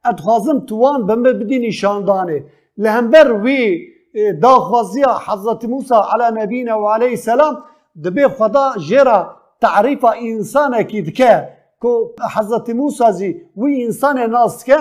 ادخازم 0.04 0.58
توان 0.60 1.06
بما 1.06 1.30
بدي 1.30 1.68
نشانداني 1.68 2.44
لهمبر 2.78 3.32
وي 3.32 3.86
داخوازی 4.42 5.04
حضرت 5.26 5.64
موسی 5.64 5.94
علی 5.94 6.42
نبینا 6.42 6.82
و 6.82 6.88
علیه 6.88 7.08
السلام 7.08 7.62
دبی 8.04 8.28
خدا 8.28 8.72
جرا 8.88 9.36
تعریف 9.60 10.04
انسان 10.04 10.82
کی 10.82 11.02
دکه. 11.02 11.60
کو 11.80 11.92
حضرت 12.36 12.70
موسی 12.70 13.12
زی 13.12 13.30
وی 13.56 13.84
انسان 13.84 14.18
ناس 14.30 14.64
که 14.64 14.78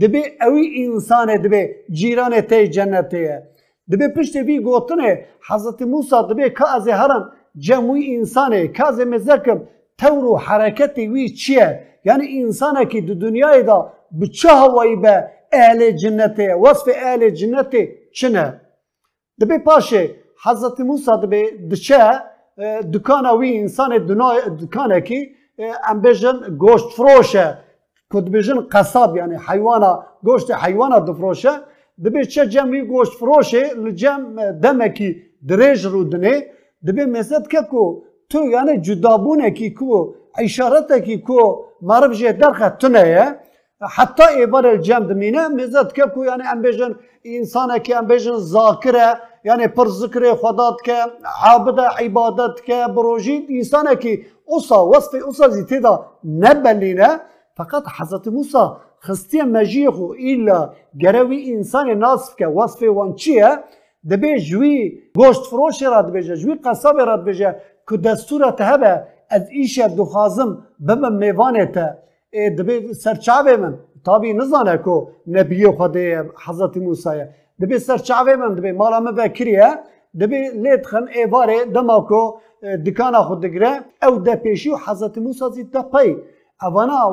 دبی 0.00 0.22
اوی 0.46 0.64
انسان 0.84 1.36
دبی 1.36 1.62
جیران 1.90 2.40
تی 2.40 2.68
جنته 2.68 3.42
دبی 3.90 4.08
پشت 4.08 4.36
وی 4.36 4.58
گوتنه 4.60 5.10
حضرت 5.48 5.82
موسی 5.82 6.16
دبی 6.30 6.50
که 6.50 6.74
از 6.74 6.88
هرم 6.88 7.32
جمعی 7.56 8.16
انسانه 8.16 8.68
که 8.68 8.86
از 8.86 9.00
مزکم 9.00 9.58
تور 9.98 10.38
حرکت 10.38 10.98
وی 10.98 11.28
چیه؟ 11.28 11.66
یعنی 12.04 12.42
انسان 12.42 12.84
کی 12.84 13.00
دو 13.00 13.14
دنیای 13.14 13.62
دا 13.62 13.92
بچه 14.20 14.48
هوایی 14.48 14.96
به 14.96 15.30
اهل 15.54 15.80
جنته 15.90 16.54
وصف 16.54 16.86
اهل 17.06 17.30
جنته 17.30 17.80
چنه 18.18 18.46
دبی 19.40 19.58
پاشه 19.58 20.02
حضرت 20.44 20.80
موسی 20.80 21.10
دبی 21.22 21.42
دچه 21.70 22.00
دکانه 22.94 23.32
وی 23.38 23.50
انسان 23.62 23.90
دکانه 24.60 25.00
کی 25.08 25.18
ام 25.90 26.02
گوشت 26.62 26.88
فروشه 26.96 27.46
کد 28.12 28.26
بجن 28.32 28.58
قصاب 28.72 29.16
یعنی 29.16 29.36
حیوانا 29.48 29.92
گوشت 30.26 30.50
حیوانا 30.50 30.98
دفروشه 31.08 31.52
دبی 32.04 32.24
چه 32.32 32.46
جمع 32.46 32.70
وی 32.70 32.82
گوشت 32.92 33.12
فروشه 33.20 33.62
لجم 33.84 34.20
دمکی 34.62 35.10
دریج 35.48 35.86
رو 35.86 36.04
دنه 36.04 36.34
دبی 36.86 37.04
مزد 37.04 37.46
که 37.52 37.60
کو 37.70 37.84
تو 38.30 38.38
یعنی 38.54 38.74
جدابونه 38.86 39.50
کی 39.50 39.70
کو 39.70 40.14
اشارته 40.38 41.00
کی 41.00 41.16
کو 41.26 41.40
معرف 41.82 42.12
جه 42.18 42.32
درخه 42.32 42.68
تنه 42.80 43.38
حتى 43.90 44.22
ایبار 44.22 44.66
الجمد. 44.66 45.12
مینه 45.12 45.48
مزد 45.48 45.92
که 45.92 46.02
کو 46.02 46.24
یعنی 46.24 46.42
ام 46.52 46.62
بیجن 46.62 46.94
انسانه 47.24 47.80
که 47.80 47.96
ام 47.96 48.06
بیجن 48.06 48.38
یعنی 49.44 49.68
پر 49.68 49.88
ذکر 49.88 50.34
خدات 50.34 50.82
که 50.84 50.96
عابد 51.44 51.80
عبادت 51.80 52.64
که 52.64 52.84
بروجی 52.96 53.46
انسان 53.50 53.94
که 53.94 54.20
اوسا 54.44 54.88
وصف 54.88 55.14
اوسا 55.26 55.48
زیتی 55.48 55.80
دا 55.80 56.06
نبلینه. 56.24 57.20
فقط 57.56 57.82
حضرت 57.98 58.28
موسی 58.28 58.58
خستی 59.02 59.42
مجیخ 59.42 59.98
و 59.98 60.12
ایلا 60.18 60.72
گروی 60.98 61.52
انسان 61.52 61.90
ناصف 61.90 62.36
که 62.36 62.46
وصف 62.46 62.82
وان 62.82 63.14
چیه؟ 63.14 63.58
دبی 64.10 64.40
جوی 64.40 65.02
گوشت 65.16 65.42
فروش 65.46 65.82
راد 65.82 66.12
بجه 66.12 66.36
جوی 66.36 66.54
قصاب 66.54 67.00
راد 67.00 67.24
بجه 67.24 67.56
که 67.88 67.96
دستورت 67.96 68.56
تهبه 68.56 69.02
از 69.30 69.48
ایشه 69.50 69.88
دخازم 69.88 70.66
بمه 70.80 71.08
میوانه 71.08 71.66
ته. 71.66 71.98
دبی 72.34 72.92
سرچاوه 72.92 73.56
من 73.56 73.74
تابی 74.04 74.32
نزانه 74.32 74.76
کو 74.84 74.96
نبی 75.26 75.66
خدا 75.78 76.24
حضرت 76.44 76.76
موسی 76.76 77.20
دبی 77.60 77.78
سرچاوه 77.78 78.34
من 78.36 78.54
بکریه 79.18 79.68
دبی 80.20 80.40
لیت 80.62 80.86
خن 80.90 81.04
ایواره 81.18 81.58
دما 81.74 81.98
کو 82.08 82.22
دکانا 82.86 83.22
خود 83.28 83.44
او 84.06 84.18
ده 84.26 84.34
پیشی 84.42 84.70
و 84.70 84.76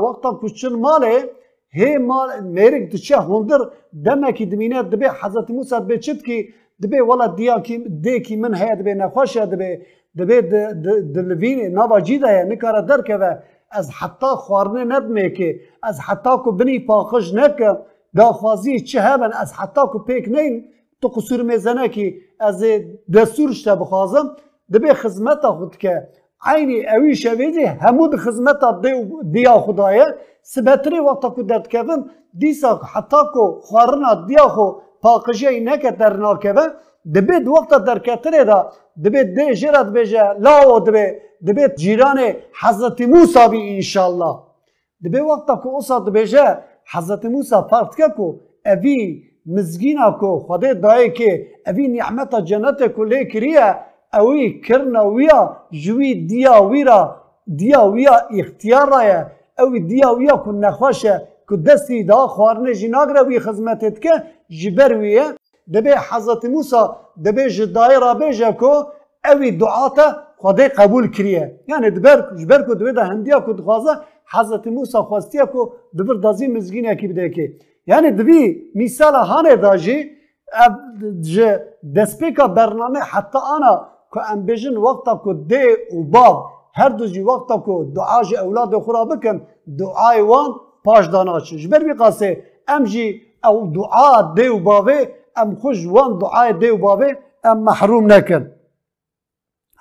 وقتا 0.03 0.29
کچن 0.41 0.73
ماله 0.85 1.15
هی 1.79 1.97
مال 1.97 2.29
میرک 2.55 2.83
دچه 2.91 3.17
هندر 3.17 3.61
دمه 4.05 4.31
کی 4.31 4.45
دمینه 4.45 4.83
دبی 4.83 5.07
حضرت 5.21 5.47
موسی 5.51 5.75
دبی 5.75 5.97
چت 6.05 6.19
کی 6.25 6.37
دبی 6.83 6.99
ولا 7.09 7.27
دیا 7.37 7.59
کی 7.59 7.75
دی 8.03 8.19
کی 8.25 8.35
من 8.35 8.53
دبی 8.79 8.93
نخوشه 8.93 9.45
دبی 10.17 10.41
دلوین 11.15 11.59
نوا 11.77 11.99
جیده 12.07 12.43
نکاره 12.49 12.81
از 13.71 13.91
حتی 13.91 14.27
خوارنه 14.27 14.95
ندمه 14.95 15.29
که 15.29 15.59
از 15.83 15.99
حتی 15.99 16.29
کو 16.43 16.51
بنی 16.51 16.79
پاخش 16.79 17.33
نکم 17.33 17.77
داخوازی 18.15 18.79
چه 18.79 19.01
هبن؟ 19.01 19.31
از 19.33 19.53
حتی 19.53 19.81
کو 19.81 19.99
پیک 19.99 20.27
نین 20.27 20.65
تو 21.01 21.07
قصور 21.07 21.41
می‌زنه 21.41 21.89
که 21.89 22.15
از 22.39 22.63
دستورش 23.13 23.63
تا 23.63 23.75
بخوازم 23.75 24.35
دبی 24.73 24.93
خدمت 24.93 25.45
خود 25.47 25.77
که 25.77 26.07
عینی 26.45 26.85
اوی 26.87 27.15
شویدی 27.15 27.63
همود 27.63 28.15
خدمت 28.15 28.59
دیا 29.31 29.59
خدایه 29.59 30.05
سبتری 30.41 30.99
وقتا 30.99 31.29
کو 31.29 31.43
درد 31.43 31.67
کفن 31.67 32.05
دیسا 32.37 32.81
حتی 32.93 33.17
کو 33.33 33.59
خوارنا 33.61 34.13
دیا 34.27 34.47
خو 34.47 34.67
پاقشی 35.01 35.59
نکه 35.59 35.91
در 35.91 36.13
ناکوه 36.17 36.67
دبید 37.15 37.47
وقتا 37.47 37.77
در 37.77 37.99
کتره 37.99 38.43
دا 38.43 38.71
دبید 39.03 39.35
ده 39.35 39.55
جرد 39.55 39.93
بجه 39.93 40.33
لاو 40.39 40.79
دبی 41.47 41.53
دبید 41.53 41.75
جیران 41.75 42.19
حضرت 42.61 43.01
موسی 43.01 43.47
بی 43.51 43.75
انشالله 43.75 44.35
دبی 45.03 45.19
وقتا 45.19 45.55
که 45.55 45.67
اوسا 45.67 45.99
دبیجه 45.99 46.57
حضرت 46.93 47.25
موسی 47.25 47.55
فرد 47.69 47.95
که 47.95 48.07
کو 48.17 48.33
اوی 48.65 49.23
مزگینا 49.45 50.11
کو 50.11 50.39
خدا 50.39 50.73
دای 50.73 51.11
که 51.17 51.47
اوی 51.67 51.87
نعمت 51.87 52.35
جنت 52.49 52.83
کو 52.95 53.03
لی 53.03 53.25
کریه 53.31 53.67
اوی 54.13 54.61
کرنا 54.65 55.03
ویا 55.15 55.41
جوی 55.71 56.11
دیا 56.31 56.55
ویرا 56.69 57.01
دیا 57.59 57.83
ویا 57.93 58.15
اختیار 58.39 58.89
رایه 58.93 59.19
اوی 59.59 59.79
دیا 59.79 60.09
ویا 60.19 60.35
کو 60.43 60.51
نخواشه 60.51 61.15
کو 61.47 61.55
دستی 61.67 62.03
دا 62.03 62.27
خوارنه 62.33 62.73
جناگره 62.73 63.21
وی 63.27 63.39
خدمتت 63.39 64.01
که 64.03 64.13
جبر 64.59 64.93
ویه 65.01 65.25
دبی 65.73 65.93
حضرت 66.09 66.45
موسی 66.45 66.81
دبی 67.25 67.49
جدای 67.49 67.95
را 68.03 68.13
بیجه 68.13 68.51
کو 68.51 68.73
اوی 69.31 69.51
دعاتا 69.51 70.07
خدای 70.41 70.67
قبول 70.79 71.05
کریه 71.15 71.45
یعنی 71.67 71.89
دبر 71.97 72.17
جبر 72.39 72.61
کو 72.67 72.73
دبی 72.79 72.91
دا 72.91 73.03
هندیا 73.11 73.39
کو 73.45 73.53
دخوازه 73.59 73.93
حضرت 74.33 74.67
موسی 74.67 74.97
خواستیا 75.09 75.45
کو 75.53 75.61
دبر 75.97 76.15
دازی 76.25 76.47
مزگینه 76.47 76.95
کی 76.99 77.07
بده 77.07 77.29
که 77.35 77.43
یعنی 77.91 78.11
دبی 78.11 78.39
مثال 78.75 79.15
هانه 79.15 79.55
داجی 79.55 79.97
دسپیکا 81.95 82.47
برنامه 82.47 82.99
حتی 82.99 83.39
آنا 83.55 83.73
که 84.13 84.31
ام 84.31 84.45
بیجن 84.45 84.77
وقتا 84.77 85.21
که 85.23 85.33
ده 85.33 85.65
و 85.97 86.03
باب 86.03 86.37
هر 86.73 86.89
دو 86.89 87.05
جی 87.07 87.21
وقتا 87.21 87.57
کو 87.57 87.83
دعا 87.83 88.23
جی 88.23 88.37
اولاد 88.37 88.73
خورا 88.85 89.05
بکن 89.05 89.41
دعای 89.79 90.21
وان 90.21 90.49
پاش 90.83 91.05
داناچن 91.05 91.57
جبر 91.57 91.79
بی 91.83 91.93
قاسه 91.93 92.43
ام 92.67 92.83
جی 92.83 93.21
او 93.43 93.67
دعا 93.67 94.33
دیو 94.35 94.59
باوه 94.59 94.99
ام 95.35 95.55
خوش 95.55 95.87
وان 95.87 96.17
دعای 96.17 96.53
دیو 96.53 96.77
باوه 96.77 97.09
ام 97.43 97.57
محروم 97.67 98.11
نکن 98.11 98.43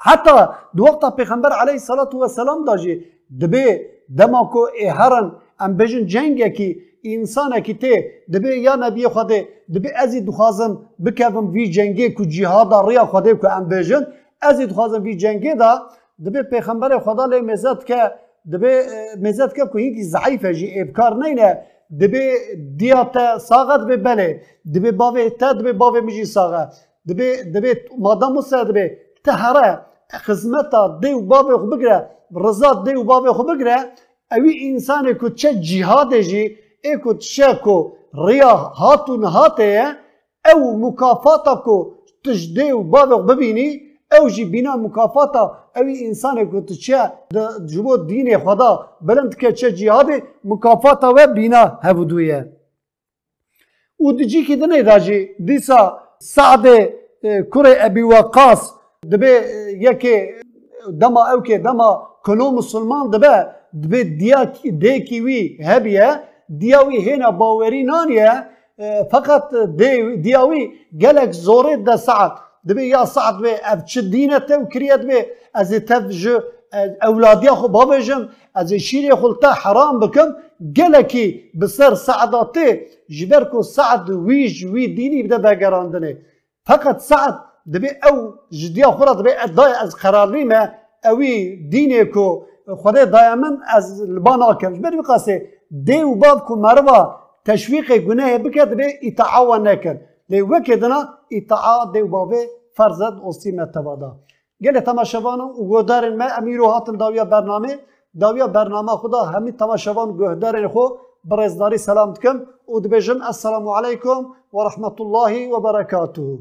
حتی 0.01 0.31
دو 0.77 0.85
وقتا 0.85 1.11
پیغمبر 1.11 1.53
علیه 1.53 1.79
الصلاة 1.81 2.13
والسلام 2.15 2.65
داجی 2.65 2.95
دبی 3.41 3.65
دما 4.19 4.43
کو 4.53 4.63
هرن 4.99 5.27
ام 5.65 5.77
بجن 5.77 6.07
جنگه 6.07 6.49
کی 6.57 6.69
انسان 7.05 7.53
کی 7.67 7.75
ته 7.75 7.95
دبی 8.33 8.51
یا 8.67 8.75
نبی 8.85 9.09
خدا 9.15 9.39
دبی 9.75 9.89
ازی 10.03 10.21
دخوازم 10.21 10.73
بکوم 11.05 11.47
وی 11.55 11.65
جنگه 11.77 12.09
کو 12.17 12.25
جهاد 12.25 12.73
ریا 12.89 13.05
خدا 13.13 13.35
کو 13.35 13.47
ام 13.47 13.65
بجن 13.69 14.03
ازی 14.49 14.67
دخوازم 14.67 15.03
وی 15.03 15.15
جنگه 15.17 15.55
دا 15.55 15.73
دبی 16.25 16.43
پیغمبر 16.43 16.99
خدا 16.99 17.25
لی 17.27 17.41
مزد 17.41 17.85
که 17.89 18.01
دبی 18.53 18.73
مزد 19.25 19.53
که 19.57 19.65
کو 19.73 19.79
هیچ 19.79 19.97
ضعیفه 20.15 20.55
جی 20.55 20.81
ابکار 20.81 21.13
نه 21.17 21.59
دبی 22.01 22.25
دیات 22.77 23.39
ساغت 23.39 23.81
به 23.89 23.97
بله 23.97 24.41
دبی 24.75 24.91
باوی 24.91 25.31
تا 25.31 25.53
دبی 25.53 25.73
باوی 25.73 26.01
میجی 26.01 26.25
ساغه 26.25 26.69
دبی 27.09 27.29
دبی 27.55 27.71
مادام 27.99 28.33
مصر 28.33 28.65
دبی 28.65 28.85
تهره. 29.25 29.90
خدمتا 30.19 30.99
دی 31.03 31.13
و 31.13 31.21
باوی 31.21 31.57
خو 31.57 31.67
بگره 31.67 32.11
رضا 32.35 32.83
دی 32.85 32.95
و 32.95 33.05
باوی 33.05 33.31
خو 33.31 33.43
بگره 33.43 33.77
اوی 34.33 34.69
انسان 34.69 35.13
کو 35.13 35.29
چه 35.29 35.55
جهاد 35.55 36.21
جی 36.21 36.57
ای 36.85 36.97
کو 36.97 37.15
چه 37.15 37.55
کو 37.65 37.93
ریا 38.27 38.55
هاتو 38.57 39.17
نهاته 39.17 39.97
او 40.55 40.79
مکافاتا 40.79 41.55
کو 41.55 41.95
تجدی 42.25 42.71
و 42.71 42.83
باوی 42.83 43.15
خو 43.15 43.23
ببینی 43.23 43.81
او 44.21 44.29
جی 44.29 44.45
بینا 44.45 44.77
مکافاتا 44.77 45.57
اوی 45.77 46.07
انسان 46.07 46.51
کو 46.51 46.61
چه 46.85 47.13
جبو 47.67 47.97
دین 47.97 48.39
خدا 48.39 48.87
بلند 49.01 49.37
که 49.37 49.53
چه 49.53 49.73
جهاد 49.73 50.07
مکافاتا 50.45 51.15
و 51.17 51.27
بینا 51.27 51.79
هبودویه 51.83 52.53
و 54.01 54.13
دجی 54.13 54.45
کی 54.45 54.57
دنه 54.57 54.83
راجی 54.83 55.29
دیسا 55.47 55.99
سعد 56.19 56.67
کره 57.53 57.73
ابي 57.81 58.03
وقاص 58.03 58.80
دبي 59.09 59.33
یکی 59.81 60.17
دما 61.01 61.23
او 61.33 61.43
که 61.43 61.59
دما 61.59 61.91
کنو 62.25 62.51
مسلمان 62.51 63.11
دبه 63.11 63.35
دبه 63.83 64.05
دیا 64.05 64.45
دیکی 64.83 65.21
وی 65.21 65.41
هبیه 65.71 66.09
دیاوی 66.61 66.99
هنا 67.07 67.31
باوری 67.31 67.83
نانیه 67.83 68.33
فقط 69.11 69.45
دی 69.79 70.17
دیاوی 70.17 70.63
گلک 71.01 71.33
زوره 71.33 71.77
ده 71.77 71.97
سعد 71.97 72.33
دبه 72.69 72.83
یا 72.95 73.05
سعد 73.05 73.37
به 73.43 73.53
اف 73.65 73.85
چه 73.85 74.01
دینه 74.03 74.39
تو 74.39 74.67
کریت 74.73 75.03
به 75.09 75.27
از 75.55 75.71
تف 75.89 76.09
جو 76.21 76.35
خو 77.61 77.69
بابجم 77.69 78.29
از 78.55 78.73
شیر 78.73 79.15
خلتا 79.15 79.51
حرام 79.53 80.01
بکم 80.01 80.29
گلکی 80.77 81.27
بسر 81.61 81.95
سعداته 81.95 82.67
جبر 83.17 83.45
کو 83.45 83.63
سعد 83.63 84.11
ویج 84.11 84.65
وی 84.65 84.89
دینی 84.97 85.23
بده 85.23 85.39
بگراندنه 85.39 86.17
فقط 86.67 86.99
سعد 86.99 87.50
دبی 87.75 87.89
او 88.09 88.35
جدیا 88.51 88.91
خورا 88.91 89.15
دبی 89.15 89.31
ادای 89.45 89.73
از 89.83 89.97
قراری 89.97 90.45
ما 90.45 90.63
اوی 91.05 91.57
دینی 91.73 92.05
کو 92.05 92.27
خدا 92.83 93.05
دائما 93.05 93.51
از 93.77 94.03
لبان 94.03 94.43
آکم 94.43 94.73
بر 94.83 94.97
بقاسه 94.97 95.35
دی 95.87 96.03
و 96.03 96.15
باب 96.15 96.39
کو 96.47 96.57
مروا 96.57 97.01
تشویق 97.45 97.89
گناه 98.07 98.39
بکد 98.39 98.69
دبی 98.73 98.87
اتعاون 99.03 99.69
نکد 99.69 100.01
لی 100.31 100.41
وکدنا 100.41 101.01
اتعا 101.37 101.85
دی 101.93 102.01
و 102.01 102.07
بابه 102.07 102.41
فرزد 102.77 103.15
اوستی 103.23 103.51
متوادا 103.53 104.11
گل 104.65 104.81
تماشاوانو 104.81 105.45
و 105.45 105.65
گودارن 105.71 106.17
ما 106.17 106.27
امیرو 106.39 106.67
هاتن 106.67 106.97
داویا 106.97 107.25
برنامه. 107.25 107.79
داویا 108.21 108.47
برنامه 108.47 108.93
خدا 109.03 109.23
همین 109.23 109.57
تماشاوان 109.57 110.17
گهدارن 110.19 110.69
خو 110.69 110.85
برزداری 111.25 111.79
سلام 111.79 112.13
دکم 112.13 112.37
و 113.67 113.71
علیکم 113.79 114.21
و 114.55 114.57
رحمت 114.67 115.01
الله 115.01 115.51
و 115.55 115.61
برکاته. 115.61 116.39